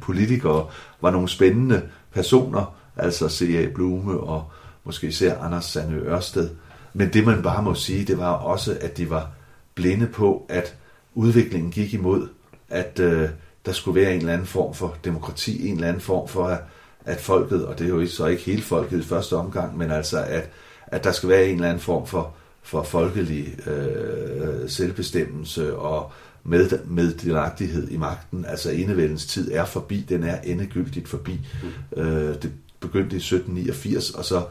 [0.00, 0.66] politikere
[1.00, 3.66] var nogle spændende personer, altså C.A.
[3.74, 4.50] Blume og
[4.84, 6.50] måske især Anders Sande Ørsted.
[6.94, 9.30] Men det man bare må sige, det var også, at de var
[9.74, 10.76] blinde på, at
[11.14, 12.28] udviklingen gik imod,
[12.68, 13.28] at øh,
[13.66, 16.60] der skulle være en eller anden form for demokrati, en eller anden form for, at,
[17.04, 20.24] at folket, og det er jo så ikke hele folket i første omgang, men altså,
[20.24, 20.50] at,
[20.86, 22.34] at der skal være en eller anden form for,
[22.68, 26.12] for folkelig øh, selvbestemmelse og
[26.44, 28.44] med, med delagtighed i magten.
[28.44, 31.40] Altså enevældens tid er forbi, den er endegyldigt forbi.
[31.62, 32.02] Mm.
[32.02, 34.42] Øh, det begyndte i 1789, og så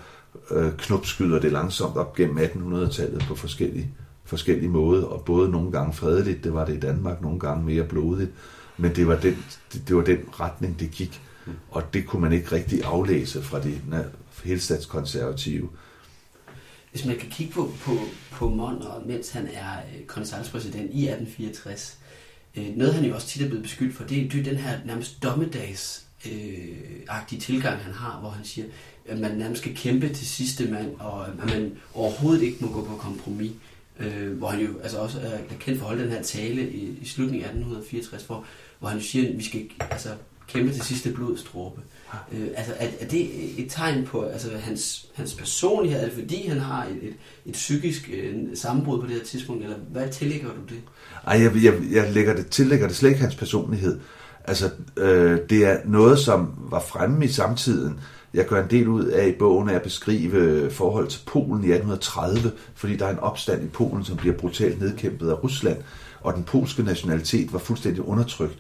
[0.51, 3.91] øh, knopskyder det langsomt op gennem 1800-tallet på forskellige
[4.25, 7.83] forskellige måder, og både nogle gange fredeligt, det var det i Danmark, nogle gange mere
[7.83, 8.31] blodigt,
[8.77, 9.37] men det var den,
[9.73, 11.21] det, det var den retning, det gik,
[11.71, 13.79] og det kunne man ikke rigtig aflæse fra de
[14.43, 15.69] helstatskonservative.
[16.91, 17.97] Hvis man kan kigge på, på,
[18.31, 21.97] på Monner, mens han er øh, i 1864,
[22.55, 24.79] øh, noget han jo også tit er blevet beskyldt for, det, det er den her
[24.85, 28.67] nærmest dommedags øh, agtige tilgang, han har, hvor han siger,
[29.05, 32.83] at man nærmest skal kæmpe til sidste mand, og at man overhovedet ikke må gå
[32.85, 33.51] på kompromis
[33.99, 36.97] øh, hvor han jo altså også er, kendt for at holde den her tale i,
[37.01, 38.45] i slutningen af 1864, hvor,
[38.79, 40.09] hvor han jo siger, at vi skal altså,
[40.47, 41.81] kæmpe til sidste blodstråbe.
[41.81, 41.96] Øh,
[42.31, 46.01] Øh, altså, er, er det et tegn på altså, hans, hans personlighed?
[46.01, 47.13] Er det fordi, han har et, et,
[47.45, 50.81] et psykisk øh, sammenbrud på det her tidspunkt, eller hvad tillægger du det?
[51.27, 53.99] Ej, jeg, jeg, jeg lægger det, tillægger det slet ikke hans personlighed.
[54.43, 57.99] Altså, øh, det er noget, som var fremme i samtiden,
[58.33, 62.51] jeg gør en del ud af i bogen at beskrive forhold til Polen i 1830,
[62.75, 65.77] fordi der er en opstand i Polen, som bliver brutalt nedkæmpet af Rusland,
[66.21, 68.59] og den polske nationalitet var fuldstændig undertrykt.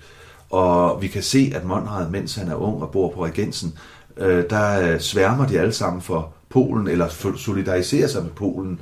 [0.49, 3.77] Og vi kan se, at Monrad, mens han er ung og bor på regensen,
[4.17, 8.79] øh, der øh, sværmer de alle sammen for Polen, eller solidariserer sig med Polen.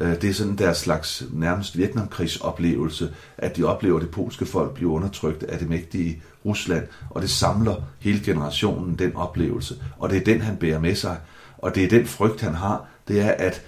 [0.00, 4.74] Øh, det er sådan deres slags nærmest Vietnamkrigsoplevelse, at de oplever, at det polske folk
[4.74, 10.16] bliver undertrykt af det mægtige Rusland, og det samler hele generationen den oplevelse, og det
[10.16, 11.16] er den, han bærer med sig,
[11.58, 13.62] og det er den frygt, han har, det er, at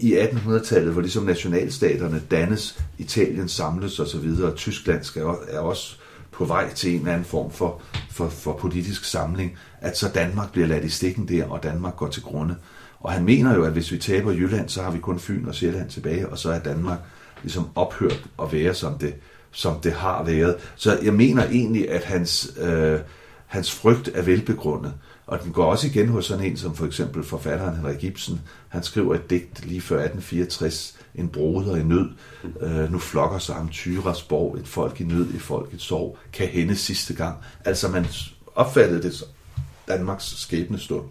[0.00, 5.96] i 1800-tallet, hvor ligesom nationalstaterne dannes, Italien samles osv., og Tyskland skal, er også
[6.34, 10.52] på vej til en eller anden form for, for, for politisk samling, at så Danmark
[10.52, 12.56] bliver ladt i stikken der, og Danmark går til grunde.
[13.00, 15.54] Og han mener jo, at hvis vi taber Jylland, så har vi kun Fyn og
[15.54, 16.98] Sjælland tilbage, og så er Danmark
[17.42, 19.14] ligesom ophørt at være, som det,
[19.50, 20.56] som det har været.
[20.76, 22.98] Så jeg mener egentlig, at hans, øh,
[23.46, 24.92] hans frygt er velbegrundet.
[25.26, 28.40] Og den går også igen hos sådan en som for eksempel forfatteren Henrik Ibsen.
[28.68, 32.10] Han skriver et digt lige før 1864 en broder i nød.
[32.60, 36.48] Øh, nu flokker sammen Tyras borg, et folk i nød, et folk i sorg, kan
[36.48, 37.36] hende sidste gang.
[37.64, 38.06] Altså man
[38.54, 39.28] opfattede det som
[39.88, 41.04] Danmarks skæbnestund.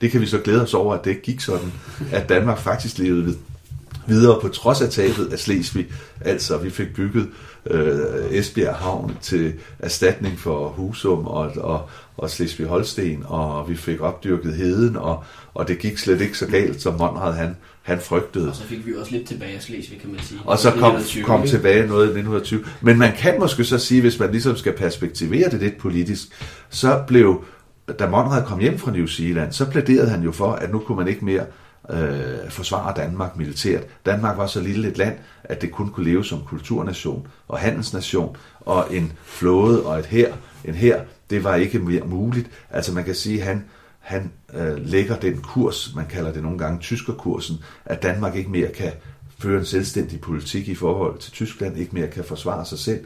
[0.00, 1.72] Det kan vi så glæde os over, at det gik sådan,
[2.12, 3.38] at Danmark faktisk levede
[4.08, 5.86] videre på trods af tabet af Slesvig.
[6.20, 7.28] Altså, vi fik bygget
[7.70, 7.98] øh,
[8.30, 14.96] Esbjerg Havn til erstatning for Husum og, og, og Slesvig-Holsten, og vi fik opdyrket heden,
[14.96, 18.48] og, og det gik slet ikke så galt, som Monrad han, han frygtede.
[18.48, 20.40] Og så fik vi også lidt tilbage af Slesvig, kan man sige.
[20.44, 22.64] Og så kom, kom tilbage noget i 1920.
[22.80, 26.28] Men man kan måske så sige, hvis man ligesom skal perspektivere det lidt politisk,
[26.70, 27.44] så blev,
[27.98, 30.96] da Monrad kom hjem fra New Zealand, så plæderede han jo for, at nu kunne
[30.96, 31.44] man ikke mere
[31.90, 33.82] øh, forsvare Danmark militært.
[34.06, 38.36] Danmark var så lille et land, at det kun kunne leve som kulturnation og handelsnation,
[38.60, 42.50] og en flåde og et her, en her, det var ikke mere muligt.
[42.70, 43.64] Altså man kan sige, at han,
[43.98, 48.72] han øh, lægger den kurs, man kalder det nogle gange tyskerkursen, at Danmark ikke mere
[48.72, 48.92] kan
[49.38, 53.04] føre en selvstændig politik i forhold til Tyskland, ikke mere kan forsvare sig selv.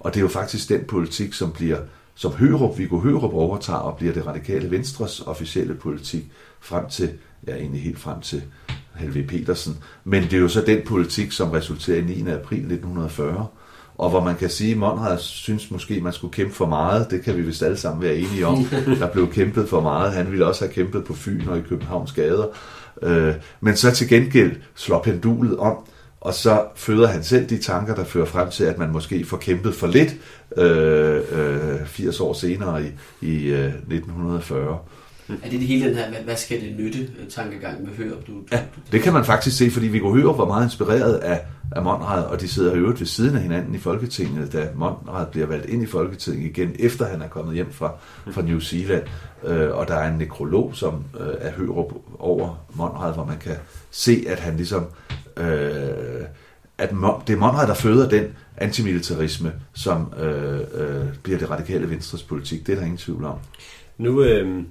[0.00, 1.78] Og det er jo faktisk den politik, som bliver
[2.14, 6.24] som Hørup, Viggo Hørup overtager og bliver det radikale venstres officielle politik
[6.60, 8.42] frem til ja, egentlig helt frem til
[8.94, 9.78] Helve Petersen.
[10.04, 12.12] Men det er jo så den politik, som resulterer i 9.
[12.30, 13.46] april 1940,
[13.98, 17.10] og hvor man kan sige, at Monrad synes måske, man skulle kæmpe for meget.
[17.10, 18.64] Det kan vi vist alle sammen være enige om.
[19.00, 20.12] Der blev kæmpet for meget.
[20.12, 22.46] Han ville også have kæmpet på Fyn og i Københavns gader.
[23.02, 25.76] Øh, men så til gengæld slår pendulet om,
[26.20, 29.36] og så føder han selv de tanker, der fører frem til, at man måske får
[29.36, 30.16] kæmpet for lidt
[30.56, 32.86] øh, øh, 80 år senere i,
[33.20, 34.78] i øh, 1940.
[35.42, 38.26] Er det det hele den her, hvad, hvad skal det nytte øh, tankegang med Hørup?
[38.26, 41.40] Du, ja, det kan man faktisk se, fordi Viggo Hørup var meget inspireret af,
[41.76, 45.26] af Monrad, og de sidder i øvrigt ved siden af hinanden i Folketinget, da Monrad
[45.26, 47.92] bliver valgt ind i Folketinget igen, efter han er kommet hjem fra,
[48.30, 49.02] fra New Zealand.
[49.44, 53.56] Øh, og der er en nekrolog som øh, er Hørup over Monrad, hvor man kan
[53.90, 54.86] se, at han ligesom...
[55.36, 56.24] Øh,
[56.78, 56.90] at
[57.26, 58.24] det er Monrad, der føder den
[58.56, 62.66] antimilitarisme, som øh, øh, bliver det radikale venstres politik.
[62.66, 63.38] Det er der ingen tvivl om.
[63.98, 64.62] Nu, øh,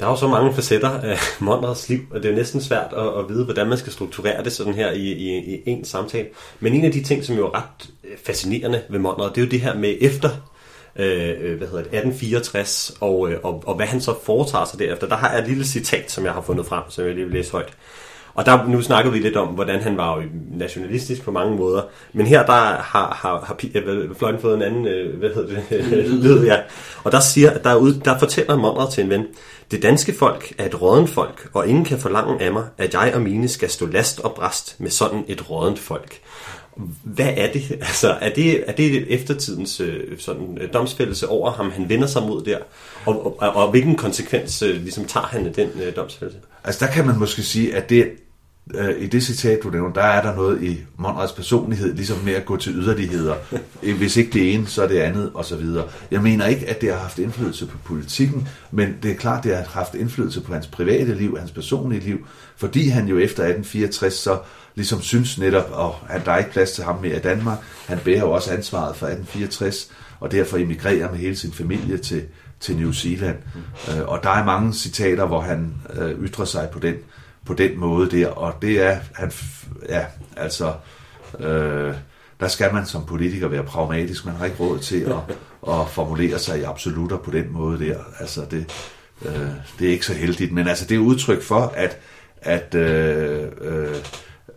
[0.00, 3.06] der er jo så mange facetter af Monrads liv, og det er næsten svært at,
[3.18, 6.28] at vide, hvordan man skal strukturere det sådan her i, i, i en samtale.
[6.60, 9.42] Men en af de ting, som jo er ret øh, fascinerende ved Monrad, det er
[9.42, 10.30] jo det her med efter
[10.96, 14.78] øh, øh hvad hedder det, 1864, og, øh, og, og hvad han så foretager sig
[14.78, 15.08] derefter.
[15.08, 17.34] Der har jeg et lille citat, som jeg har fundet frem, som jeg lige vil
[17.34, 17.72] læse højt.
[18.34, 21.82] Og der, nu snakkede vi lidt om, hvordan han var jo nationalistisk på mange måder.
[22.12, 25.84] Men her der har, har, har øh, Fløjten fået en anden, øh, hvad hedder det,
[26.24, 26.56] lyd, ja.
[27.04, 29.26] Og der, siger, der, ud, der fortæller Monrad til en ven,
[29.70, 33.12] det danske folk er et rådent folk, og ingen kan forlange af mig, at jeg
[33.14, 36.20] og mine skal stå last og bræst med sådan et rådent folk.
[37.04, 37.70] Hvad er det?
[37.80, 42.44] Altså, er det, er det eftertidens øh, sådan, domsfældelse over ham, han vender sig mod
[42.44, 42.58] der?
[43.06, 46.40] Og, og, og, og hvilken konsekvens ligesom, tager han af den øh, domsfældelse?
[46.64, 48.10] Altså, der kan man måske sige, at det,
[48.74, 52.32] øh, i det citat, du nævner, der er der noget i Monrads personlighed, ligesom med
[52.32, 53.34] at gå til yderligheder.
[53.98, 55.88] Hvis ikke det ene, så er det andet, og så videre.
[56.10, 59.56] Jeg mener ikke, at det har haft indflydelse på politikken, men det er klart, det
[59.56, 64.14] har haft indflydelse på hans private liv, hans personlige liv, fordi han jo efter 1864
[64.14, 64.38] så
[64.74, 67.58] ligesom synes netop, at der er ikke plads til ham mere i Danmark.
[67.86, 72.22] Han bærer jo også ansvaret for 1864, og derfor emigrerer med hele sin familie til,
[72.60, 73.36] til New Zealand.
[73.54, 74.00] Mm.
[74.06, 76.94] Og der er mange citater, hvor han øh, ytrer sig på den
[77.46, 79.32] på den måde der, og det er, han,
[79.88, 80.74] ja, altså,
[81.38, 81.94] øh,
[82.40, 85.36] der skal man som politiker være pragmatisk, man har ikke råd til at,
[85.74, 88.92] at formulere sig i absolutter på den måde der, altså det,
[89.24, 91.98] øh, det er ikke så heldigt, men altså det er udtryk for, at,
[92.36, 93.94] at øh, øh,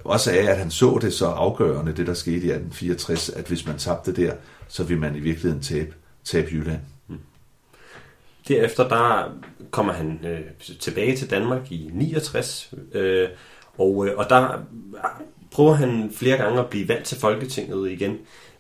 [0.04, 3.66] også af, at han så det så afgørende, det der skete i 1864, at hvis
[3.66, 4.34] man tabte der,
[4.68, 6.82] så vil man i virkeligheden tabe, tabe Jylland.
[8.48, 9.32] Derefter der
[9.72, 10.40] kommer han øh,
[10.80, 13.30] tilbage til Danmark i 69, øh,
[13.78, 14.64] og, øh, og der
[15.52, 18.18] prøver han flere gange at blive valgt til Folketinget igen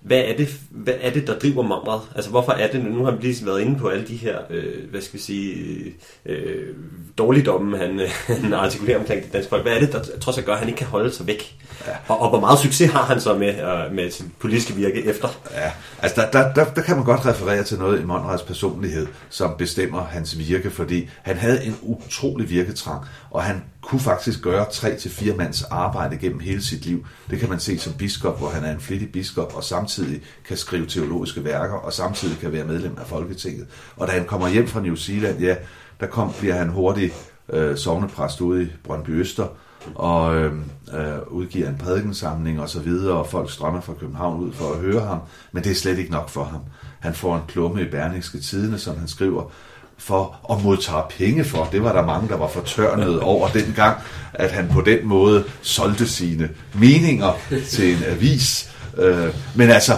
[0.07, 1.99] hvad er det, hvad er det der driver Mamred?
[2.15, 4.89] Altså hvorfor er det, nu har vi lige været inde på alle de her, øh,
[4.89, 5.93] hvad skal vi sige,
[6.25, 6.75] øh,
[7.17, 8.09] dårligdomme, han, øh,
[8.41, 9.63] han artikulerer omkring det danske folk.
[9.63, 11.55] Hvad er det, der trods alt gør, at han ikke kan holde sig væk?
[11.87, 11.91] Ja.
[12.07, 15.27] Og, og hvor meget succes har han så med, øh, med sin politiske virke efter?
[15.51, 19.07] Ja, altså der, der, der, der kan man godt referere til noget i Monrads personlighed,
[19.29, 24.65] som bestemmer hans virke, fordi han havde en utrolig virketrang, og han kunne faktisk gøre
[24.71, 27.05] tre til fire mands arbejde gennem hele sit liv.
[27.29, 30.57] Det kan man se som biskop, hvor han er en flittig biskop, og samtidig kan
[30.57, 33.67] skrive teologiske værker, og samtidig kan være medlem af Folketinget.
[33.95, 35.55] Og da han kommer hjem fra New Zealand, ja,
[35.99, 37.13] der kom, bliver han hurtigt
[37.49, 39.47] øh, sovnepræst ude i Brøndby Øster,
[39.95, 40.53] og øh,
[40.93, 44.79] øh, udgiver en prædikensamling og så videre, og folk strømmer fra København ud for at
[44.79, 45.19] høre ham,
[45.51, 46.61] men det er slet ikke nok for ham.
[46.99, 49.51] Han får en klumme i Berlingske Tidene, som han skriver,
[49.97, 51.69] for at modtage penge for.
[51.71, 53.97] Det var der mange, der var fortørnet over dengang,
[54.33, 57.33] at han på den måde solgte sine meninger
[57.69, 58.71] til en avis.
[58.97, 59.93] Øh, men altså,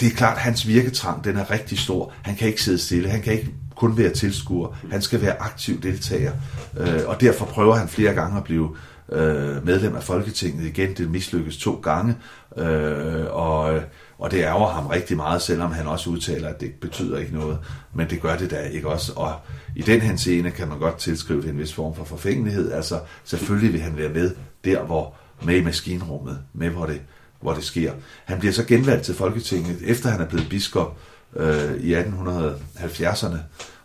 [0.00, 2.12] det er klart, at hans virketrang, den er rigtig stor.
[2.22, 3.10] Han kan ikke sidde stille.
[3.10, 4.76] Han kan ikke kun være tilskuer.
[4.90, 6.32] Han skal være aktiv deltager.
[6.76, 8.76] Øh, og derfor prøver han flere gange at blive
[9.12, 10.94] øh, medlem af Folketinget igen.
[10.94, 12.16] Det mislykkes to gange.
[12.56, 13.80] Øh, og
[14.18, 17.58] og det ærger ham rigtig meget, selvom han også udtaler, at det betyder ikke noget.
[17.94, 19.12] Men det gør det da ikke også.
[19.16, 19.34] Og
[19.76, 22.72] i den henseende kan man godt tilskrive det en vis form for forfængelighed.
[22.72, 27.00] Altså selvfølgelig vil han være med der, hvor med i maskinrummet, med hvor det,
[27.40, 27.92] hvor det sker.
[28.24, 30.98] Han bliver så genvalgt til Folketinget, efter han er blevet biskop
[31.36, 33.36] øh, i 1870'erne,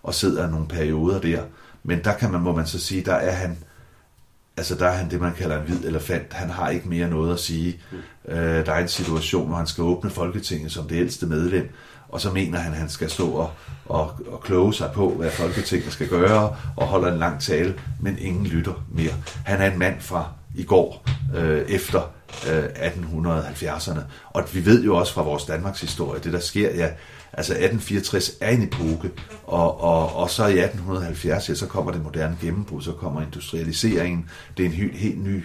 [0.04, 1.42] og sidder nogle perioder der.
[1.84, 3.58] Men der kan man, må man så sige, der er han
[4.58, 6.34] altså der er han det, man kalder en hvid elefant.
[6.34, 7.82] Han har ikke mere noget at sige.
[7.92, 8.34] Mm.
[8.34, 11.70] Øh, der er en situation, hvor han skal åbne Folketinget som det ældste medlem,
[12.10, 13.52] og så mener han, at han skal stå og,
[13.86, 18.18] og, og kloge sig på, hvad Folketinget skal gøre, og holder en lang tale, men
[18.20, 19.14] ingen lytter mere.
[19.46, 22.02] Han er en mand fra i går, øh, efter
[22.52, 24.00] øh, 1870'erne.
[24.26, 26.90] Og vi ved jo også fra vores Danmarks historie, det der sker, ja,
[27.34, 29.12] altså 1864 er en epoke,
[29.44, 34.30] og, og, og så i 1870, ja, så kommer det moderne gennembrud, så kommer industrialiseringen,
[34.58, 35.44] det er en helt, helt ny,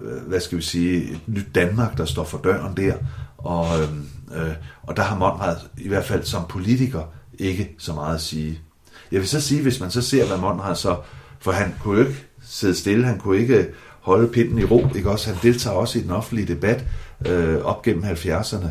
[0.00, 2.94] øh, hvad skal vi sige, et nyt Danmark, der står for døren der,
[3.38, 3.88] og, øh,
[4.36, 7.02] øh og der har Monrad i hvert fald som politiker
[7.38, 8.60] ikke så meget at sige.
[9.12, 10.96] Jeg vil så sige, hvis man så ser, hvad Monrad så,
[11.40, 13.66] for han kunne jo ikke sidde stille, han kunne ikke
[14.00, 15.30] holde pinden i ro, ikke også?
[15.30, 16.84] Han deltager også i den offentlige debat
[17.26, 18.66] øh, op gennem 70'erne,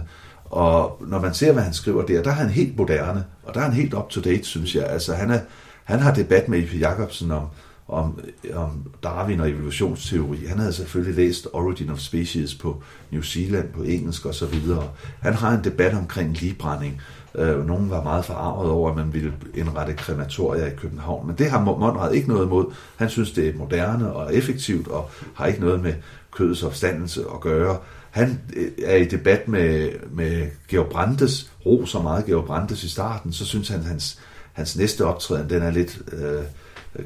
[0.54, 3.60] og når man ser, hvad han skriver der, der er han helt moderne, og der
[3.60, 4.86] er han helt up-to-date, synes jeg.
[4.86, 5.40] Altså, han, er,
[5.84, 7.48] han har debat med Ife Jacobsen om,
[7.88, 8.20] om,
[8.54, 10.46] om Darwin og evolutionsteori.
[10.46, 14.90] Han havde selvfølgelig læst Origin of Species på New Zealand på engelsk og så videre.
[15.20, 17.02] Han har en debat omkring ligebrænding.
[17.36, 21.50] Øh, nogen var meget forarvet over, at man ville indrette krematorier i København, men det
[21.50, 22.66] har Monrad ikke noget imod.
[22.96, 25.94] Han synes, det er moderne og effektivt og har ikke noget med
[26.32, 27.78] kødets opstandelse at gøre.
[28.14, 33.34] Han øh, er i debat med, med Georg Brandes, roser meget Georg Brandes i starten,
[33.34, 34.20] så synes han, hans,
[34.54, 36.44] hans næste optræden, den er lidt øh,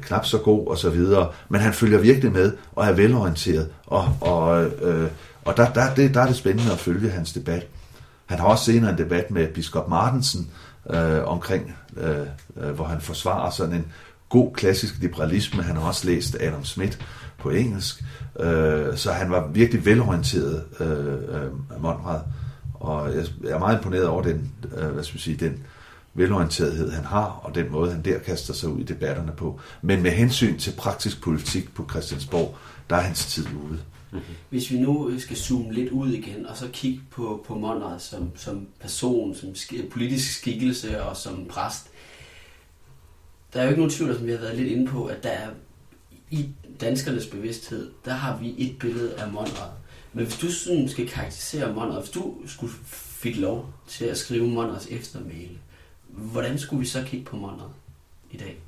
[0.00, 4.16] knap så god og så videre, men han følger virkelig med og er velorienteret, og,
[4.20, 5.10] og, øh,
[5.44, 7.66] og der, der, det, der er det spændende at følge hans debat.
[8.26, 10.50] Han har også senere en debat med biskop Martensen
[10.90, 13.86] øh, omkring, øh, øh, hvor han forsvarer sådan en
[14.28, 15.62] god klassisk liberalisme.
[15.62, 16.98] Han har også læst Adam Smith
[17.38, 18.04] på engelsk,
[18.40, 22.20] øh, så han var virkelig velorienteret, øh, øh, Monrad.
[22.74, 25.64] Og jeg er meget imponeret over den, øh, hvad skal vi sige, den
[26.14, 29.60] velorienterethed, han har, og den måde, han der kaster sig ud i debatterne på.
[29.82, 32.56] Men med hensyn til praktisk politik på Christiansborg,
[32.90, 33.78] der er hans tid ude.
[34.12, 34.20] Mhm.
[34.50, 38.30] Hvis vi nu skal zoome lidt ud igen, og så kigge på, på Monrad som,
[38.36, 39.48] som person, som
[39.90, 41.86] politisk skikkelse og som præst,
[43.52, 45.28] der er jo ikke nogen tvivl, som vi har været lidt inde på, at der
[45.28, 45.48] er
[46.30, 46.48] i
[46.80, 49.70] danskernes bevidsthed, der har vi et billede af Monrad.
[50.12, 52.72] Men hvis du sådan skal karakterisere Monrad, hvis du skulle
[53.22, 55.58] fik lov til at skrive Monrads eftermæle,
[56.08, 57.68] hvordan skulle vi så kigge på Monrad
[58.30, 58.58] i dag?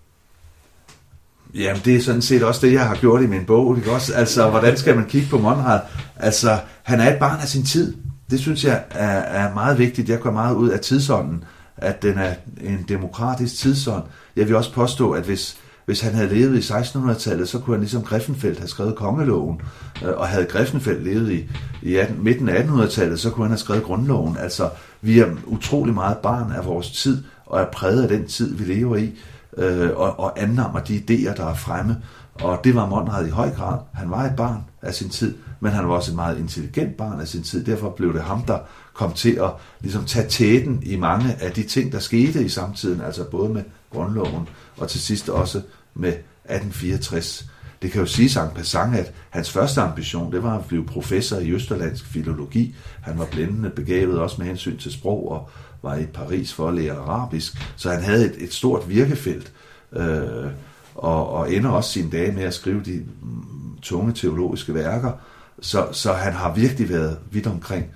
[1.54, 3.76] Jamen, det er sådan set også det, jeg har gjort i min bog.
[3.76, 4.14] Ikke også?
[4.14, 5.80] Altså, hvordan skal man kigge på Monrad?
[6.16, 7.96] Altså, han er et barn af sin tid.
[8.30, 10.08] Det synes jeg er, er meget vigtigt.
[10.08, 11.44] Jeg går meget ud af tidsånden,
[11.76, 14.04] at den er en demokratisk tidsånd.
[14.36, 15.58] Jeg vil også påstå, at hvis,
[15.90, 19.60] hvis han havde levet i 1600-tallet, så kunne han ligesom Griffenfeldt have skrevet kongeloven.
[20.04, 21.50] Øh, og havde Griffenfeldt levet i,
[21.82, 24.36] i 18, midten af 1800-tallet, så kunne han have skrevet grundloven.
[24.36, 28.54] Altså, vi er utrolig meget barn af vores tid, og er præget af den tid,
[28.54, 29.18] vi lever i
[29.56, 31.96] øh, og, og annammer de idéer, der er fremme.
[32.34, 33.78] Og det var Monrad i høj grad.
[33.94, 37.20] Han var et barn af sin tid, men han var også et meget intelligent barn
[37.20, 37.64] af sin tid.
[37.64, 38.58] Derfor blev det ham, der
[38.94, 39.50] kom til at
[39.80, 43.62] ligesom, tage tæten i mange af de ting, der skete i samtiden, altså både med
[43.92, 45.62] grundloven og til sidst også
[45.94, 47.50] med 1864.
[47.82, 51.38] Det kan jo sige en passant, at hans første ambition, det var at blive professor
[51.38, 52.74] i østerlandsk filologi.
[53.00, 55.50] Han var blændende begavet også med hensyn til sprog og
[55.82, 59.52] var i Paris for at lære arabisk, så han havde et, et stort virkefelt,
[59.92, 60.46] øh,
[60.94, 65.12] og, og ender også sine dage med at skrive de mm, tunge teologiske værker,
[65.60, 67.86] så, så han har virkelig været vidt omkring.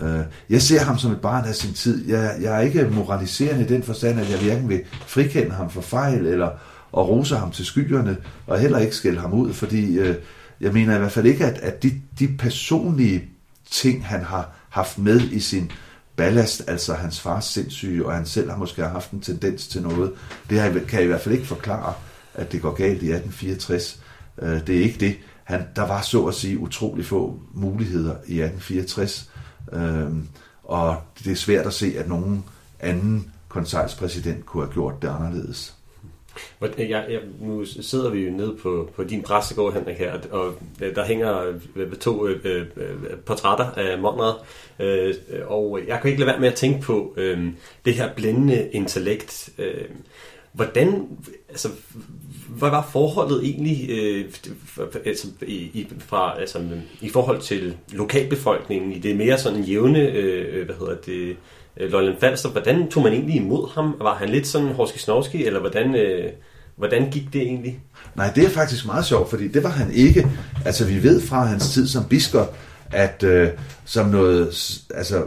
[0.00, 0.20] Øh,
[0.50, 2.08] jeg ser ham som et barn af sin tid.
[2.08, 5.80] Jeg, jeg er ikke moraliserende i den forstand, at jeg hverken vil frikende ham for
[5.80, 6.50] fejl, eller
[6.92, 10.16] og rose ham til skyerne, og heller ikke skælde ham ud, fordi øh,
[10.60, 13.24] jeg mener i hvert fald ikke, at, at de, de personlige
[13.70, 15.72] ting, han har haft med i sin
[16.16, 20.12] ballast, altså hans fars sindssyge, og han selv har måske haft en tendens til noget.
[20.50, 21.94] Det her kan jeg i hvert fald ikke forklare,
[22.34, 24.00] at det går galt i 1864.
[24.42, 25.16] Øh, det er ikke det.
[25.44, 29.30] Han, der var så at sige utrolig få muligheder i 1864,
[29.72, 30.06] øh,
[30.64, 32.44] og det er svært at se, at nogen
[32.80, 35.77] anden konsejlspræsident kunne have gjort det anderledes.
[36.78, 40.94] Jeg, jeg, nu sidder vi jo nede på, på din præstegård, Henrik, her, og øh,
[40.94, 44.34] der hænger øh, to øh, øh, øh, portrætter af Monrad,
[44.78, 45.14] øh,
[45.46, 47.46] og jeg kan ikke lade være med at tænke på øh,
[47.84, 49.50] det her blændende intellekt.
[49.58, 49.84] Øh,
[50.52, 51.08] hvordan,
[51.48, 51.68] altså,
[52.48, 54.24] hvad var forholdet egentlig øh,
[55.04, 56.58] altså, i, i, fra, altså,
[57.00, 61.34] i forhold til lokalbefolkningen i det mere sådan jævne, øh, hvad hedder det, øh,
[61.80, 63.94] Øh, Lolland Falster, hvordan tog man egentlig imod ham?
[64.00, 66.30] Var han lidt sådan Horski Snovski, eller hvordan, øh,
[66.76, 67.80] hvordan gik det egentlig?
[68.14, 70.28] Nej, det er faktisk meget sjovt, fordi det var han ikke.
[70.64, 72.56] Altså, vi ved fra hans tid som biskop,
[72.92, 73.48] at øh,
[73.84, 74.46] som noget,
[74.94, 75.22] altså,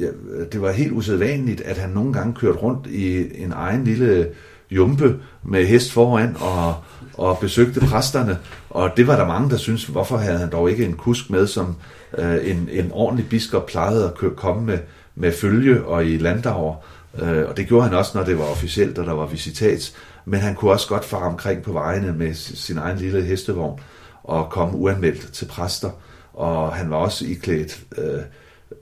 [0.00, 0.06] ja,
[0.52, 4.28] det var helt usædvanligt, at han nogle gange kørte rundt i en egen lille
[4.70, 6.74] jumpe med hest foran og,
[7.14, 8.38] og besøgte præsterne.
[8.70, 11.46] Og det var der mange, der synes, hvorfor havde han dog ikke en kusk med,
[11.46, 11.76] som
[12.18, 14.78] øh, en, en ordentlig biskop plejede at køre, komme med,
[15.18, 16.84] med følge og i landdager.
[17.22, 19.94] Øh, og det gjorde han også, når det var officielt, og der var visitats.
[20.24, 23.80] Men han kunne også godt fare omkring på vejene med sin egen lille hestevogn
[24.24, 25.90] og komme uanmeldt til præster.
[26.32, 28.20] Og han var også iklædt, øh,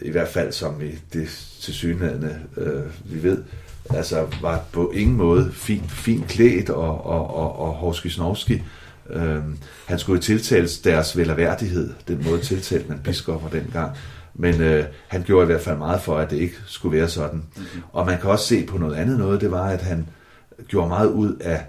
[0.02, 1.28] i hvert fald som i det
[1.60, 3.42] tilsyneladende, øh, vi ved,
[3.90, 8.62] altså var på ingen måde fint, fint klædt og, og, og, og Horski Snovski.
[9.10, 9.42] Øh,
[9.86, 13.96] han skulle tiltales deres velerværdighed, den måde tiltalte man biskopper dengang.
[14.38, 17.42] Men øh, han gjorde i hvert fald meget for, at det ikke skulle være sådan.
[17.56, 17.82] Mm-hmm.
[17.92, 20.08] Og man kan også se på noget andet noget, det var, at han
[20.68, 21.64] gjorde meget ud af,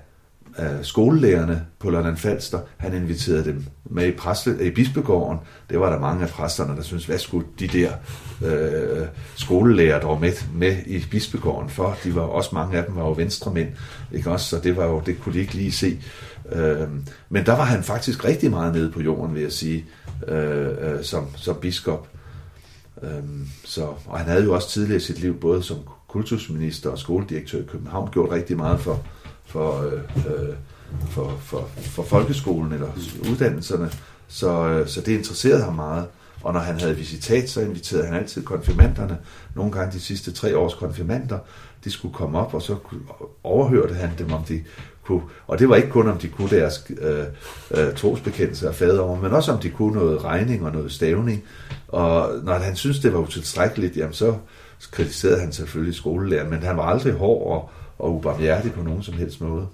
[0.55, 2.59] af skolelærerne på London Falster.
[2.77, 5.39] Han inviterede dem med i, præste, i bispegården.
[5.69, 7.91] Det var der mange af præsterne, der syntes, hvad skulle de der
[8.45, 11.97] øh, skolelærer, var med, med i bispegården for?
[12.03, 13.69] De var også mange af dem var jo venstremænd,
[14.11, 14.49] ikke også?
[14.49, 15.99] Så det var jo, det kunne de ikke lige se.
[16.51, 16.87] Øh,
[17.29, 19.85] men der var han faktisk rigtig meget nede på jorden, vil jeg sige,
[20.27, 22.07] øh, øh, som, som biskop.
[23.01, 25.77] Øhm, så, og han havde jo også tidligere i sit liv, både som
[26.07, 29.05] kultusminister og skoledirektør i København, gjort rigtig meget for,
[29.45, 30.55] for, øh, øh,
[31.09, 32.87] for, for, for folkeskolen eller
[33.31, 33.91] uddannelserne.
[34.27, 36.05] Så, øh, så det interesserede ham meget.
[36.41, 39.17] Og når han havde visitat, så inviterede han altid konfirmanderne.
[39.55, 41.39] Nogle gange de sidste tre års konfirmander,
[41.83, 42.75] de skulle komme op, og så
[43.43, 44.63] overhørte han dem, om de
[45.07, 47.23] kunne, og det var ikke kun om de kunne deres øh,
[47.71, 51.43] øh, trosbekendelse af fader, men også om de kunne noget regning og noget stavning.
[51.87, 54.35] Og når han syntes, det var utilstrækkeligt, jamen så
[54.91, 57.69] kritiserede han selvfølgelig skolelæreren, men han var aldrig hård og,
[58.05, 59.67] og ubarmhjertig på nogen som helst måde.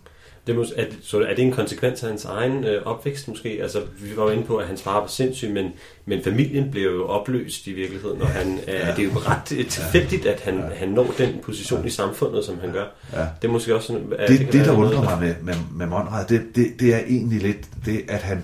[0.48, 3.60] Det må, er, så er det en konsekvens af hans egen øh, opvækst måske?
[3.62, 5.72] Altså, vi var jo inde på, at hans far var sindssyg, men,
[6.06, 8.94] men familien blev jo opløst i virkeligheden, og han, øh, ja.
[8.96, 10.76] det er jo ret tilfældigt, at han, ja.
[10.76, 11.88] han når den position ja.
[11.88, 12.86] i samfundet, som han gør.
[13.14, 13.26] Ja.
[13.42, 14.14] Det er måske også sådan...
[14.20, 17.00] At det, det, det der undrer mig med, med, med Monrad, det, det, det er
[17.00, 18.44] egentlig lidt det, at han,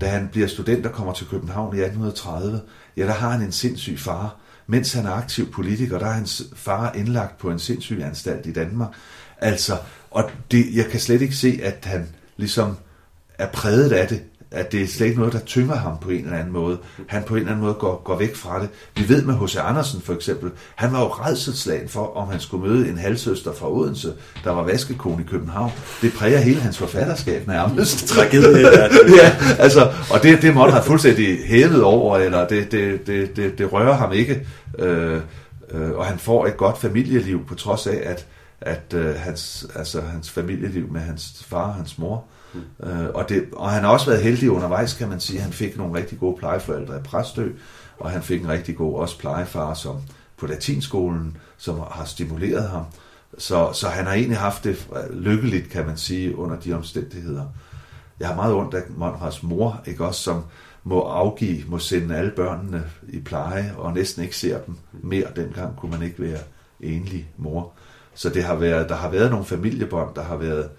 [0.00, 2.60] da han bliver student og kommer til København i 1830,
[2.96, 4.36] ja, der har han en sindssyg far.
[4.66, 8.52] Mens han er aktiv politiker, der er hans far indlagt på en sindssyg anstalt i
[8.52, 8.88] Danmark.
[9.38, 9.72] Altså,
[10.16, 12.06] og det, jeg kan slet ikke se, at han
[12.36, 12.76] ligesom
[13.38, 14.20] er præget af det.
[14.50, 16.78] At det er slet ikke noget, der tynger ham på en eller anden måde.
[17.06, 18.68] Han på en eller anden måde går, går væk fra det.
[18.96, 19.56] Vi ved med H.C.
[19.56, 23.72] Andersen for eksempel, han var jo redselslagen for, om han skulle møde en halvsøster fra
[23.72, 24.12] Odense,
[24.44, 25.72] der var vaskekone i København.
[26.02, 28.06] Det præger hele hans forfatterskab nærmest.
[28.08, 28.60] Tragedie.
[29.22, 33.58] ja, altså, og det, det måtte han fuldstændig hævet over, eller det, det, det, det,
[33.58, 34.46] det rører ham ikke.
[34.78, 35.20] Øh,
[35.70, 38.26] øh, og han får et godt familieliv, på trods af, at
[38.60, 42.24] at øh, hans, altså, hans familieliv med hans far og hans mor.
[42.54, 42.86] Mm.
[42.88, 45.40] Øh, og, det, og han har også været heldig undervejs, kan man sige.
[45.40, 47.48] Han fik nogle rigtig gode plejeforældre i Præstø,
[47.98, 49.96] og han fik en rigtig god også plejefar som
[50.36, 52.84] på latinskolen, som har stimuleret ham.
[53.38, 57.44] Så, så han har egentlig haft det lykkeligt, kan man sige, under de omstændigheder.
[58.20, 60.44] Jeg har meget ondt af Monrads mor, ikke også, som
[60.84, 65.26] må afgive, må sende alle børnene i pleje, og næsten ikke ser dem mere.
[65.36, 66.38] Dengang kunne man ikke være
[66.80, 67.72] enlig mor.
[68.16, 70.70] Så det har været, der har været nogle familiebånd, der har været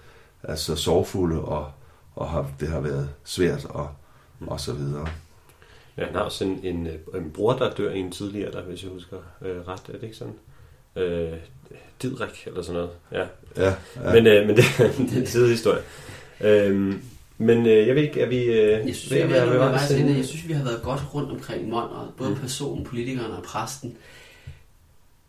[0.42, 1.70] altså sorgfulde, og,
[2.14, 3.90] og har, det har været svært, og,
[4.46, 5.08] og så videre.
[5.96, 8.90] Ja, han har også en, en, en bror, der dør en tidligere, der, hvis jeg
[8.90, 10.34] husker øh, ret, er det ikke sådan?
[10.96, 11.38] Øh,
[12.02, 12.90] Didrik, eller sådan noget.
[13.12, 13.26] Ja,
[13.56, 13.74] ja,
[14.04, 14.12] ja.
[14.12, 15.82] Men, øh, men det, det er en sidehistorie.
[16.40, 17.02] Øhm,
[17.38, 18.44] men øh, jeg ved ikke, er vi...
[18.44, 21.68] Øh, jeg, synes, vi, vi, vi, vi, jeg synes, vi har været godt rundt omkring
[21.68, 22.36] Monrad, både mm.
[22.36, 23.96] personen, politikeren og præsten.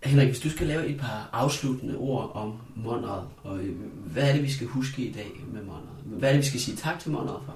[0.04, 3.76] Henrik, hvis du skal lave et par afsluttende ord om Monrad, og øh,
[4.06, 6.20] hvad er det, vi skal huske i dag med Monrad?
[6.20, 7.56] Hvad er det, vi skal sige tak til Monrad for?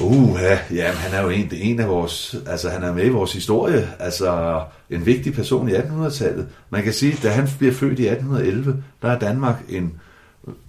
[0.00, 3.08] Uh, ja, ja, han er jo en, en af vores, altså han er med i
[3.08, 6.48] vores historie, altså en vigtig person i 1800-tallet.
[6.70, 10.00] Man kan sige, da han bliver født i 1811, der er Danmark en,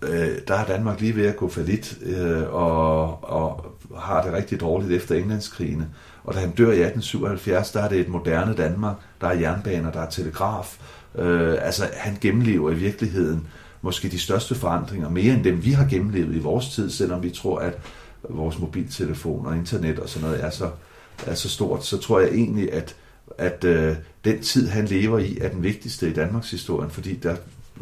[0.02, 3.66] øh, der er Danmark lige ved at gå lidt øh, og, og
[3.98, 5.90] har det rigtig dårligt efter Englandskrigene.
[6.26, 8.96] Og da han dør i 1877, der er det et moderne Danmark.
[9.22, 10.78] Der er jernbaner, der er telegraf.
[11.16, 13.48] Øh, altså, han gennemlever i virkeligheden
[13.82, 17.30] måske de største forandringer, mere end dem vi har gennemlevet i vores tid, selvom vi
[17.30, 17.78] tror, at
[18.30, 20.70] vores mobiltelefon og internet og sådan noget er så,
[21.26, 22.96] er så stort, så tror jeg egentlig, at,
[23.38, 23.96] at øh,
[24.26, 27.36] den tid, han lever i, er den vigtigste i Danmarks historie, fordi der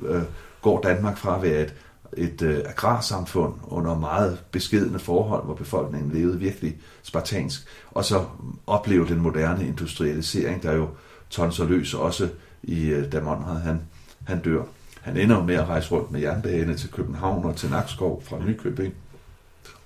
[0.05, 0.21] øh,
[0.61, 1.73] går Danmark fra at være et,
[2.17, 8.25] et øh, agrarsamfund under meget beskedende forhold, hvor befolkningen levede virkelig spartansk, og så
[8.67, 10.89] opleve den moderne industrialisering, der jo
[11.29, 12.29] tonser løs også
[12.63, 13.19] i, øh, da
[13.63, 13.81] han,
[14.25, 14.63] han dør.
[15.01, 18.93] Han ender med at rejse rundt med jernbane til København og til Nakskov fra Nykøbing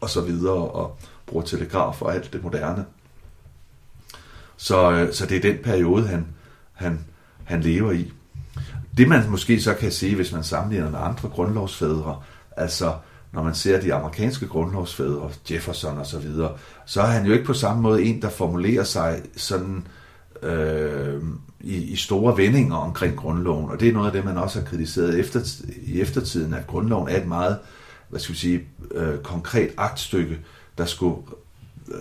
[0.02, 2.86] og så videre, og bruger telegraf og alt det moderne.
[4.58, 6.28] Så, øh, så det er den periode, han,
[6.74, 7.00] han,
[7.44, 8.12] han lever i.
[8.98, 12.22] Det man måske så kan sige, hvis man sammenligner med andre grundlovsfædre,
[12.58, 12.94] altså
[13.32, 16.52] når man ser de amerikanske grundlovsfædre, Jefferson og så videre,
[16.86, 19.88] så er han jo ikke på samme måde en, der formulerer sig sådan
[20.44, 21.24] øh,
[21.62, 23.70] i, i store vendinger omkring grundloven.
[23.70, 27.10] Og det er noget af det, man også har kritiseret efter, i eftertiden, at grundloven
[27.10, 27.58] er et meget,
[28.10, 30.40] hvad skal vi sige, øh, konkret aktstykke,
[30.78, 31.18] der skulle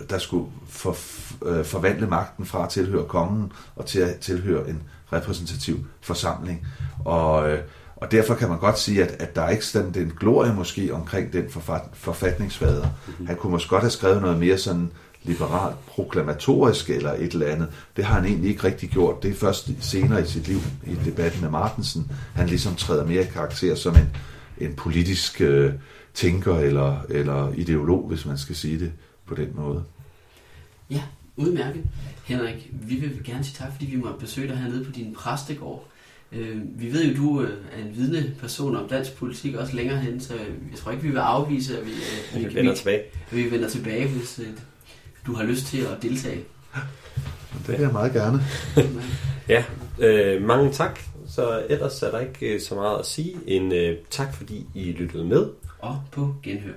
[0.09, 0.97] der skulle for,
[1.45, 4.83] øh, forvandle magten fra at tilhøre kongen og til at tilhøre en
[5.13, 6.67] repræsentativ forsamling.
[7.05, 7.59] Og, øh,
[7.95, 10.93] og derfor kan man godt sige, at, at der er ikke sådan den glorie måske
[10.93, 12.87] omkring den forfat, forfatningsfader.
[13.07, 13.27] Mm-hmm.
[13.27, 14.91] Han kunne måske godt have skrevet noget mere sådan
[15.23, 17.67] liberalt proklamatorisk eller et eller andet.
[17.95, 19.23] Det har han egentlig ikke rigtig gjort.
[19.23, 23.21] Det er først senere i sit liv, i debatten med Martensen, han ligesom træder mere
[23.21, 24.15] i karakter som en,
[24.57, 25.73] en politisk øh,
[26.13, 28.91] tænker eller, eller ideolog, hvis man skal sige det
[29.25, 29.83] på den måde.
[30.89, 31.01] Ja,
[31.35, 31.83] udmærket.
[32.25, 35.85] Henrik, vi vil gerne sige tak, fordi vi måtte besøge dig hernede på din præstegård.
[36.31, 39.97] Øh, vi ved jo, du øh, er en vidne person om dansk politik også længere
[39.97, 40.33] hen, så
[40.71, 42.99] jeg tror ikke, vi vil afvise, at vi, øh, vi, vi vender tilbage.
[43.31, 44.41] At vi vender tilbage, hvis
[45.25, 46.43] du har lyst til at deltage.
[47.53, 48.39] Det vil jeg meget gerne.
[49.49, 49.63] ja,
[49.99, 50.99] øh, mange tak.
[51.27, 55.25] Så ellers er der ikke så meget at sige end øh, tak, fordi I lyttede
[55.25, 55.45] med.
[55.79, 56.73] Og på genhør.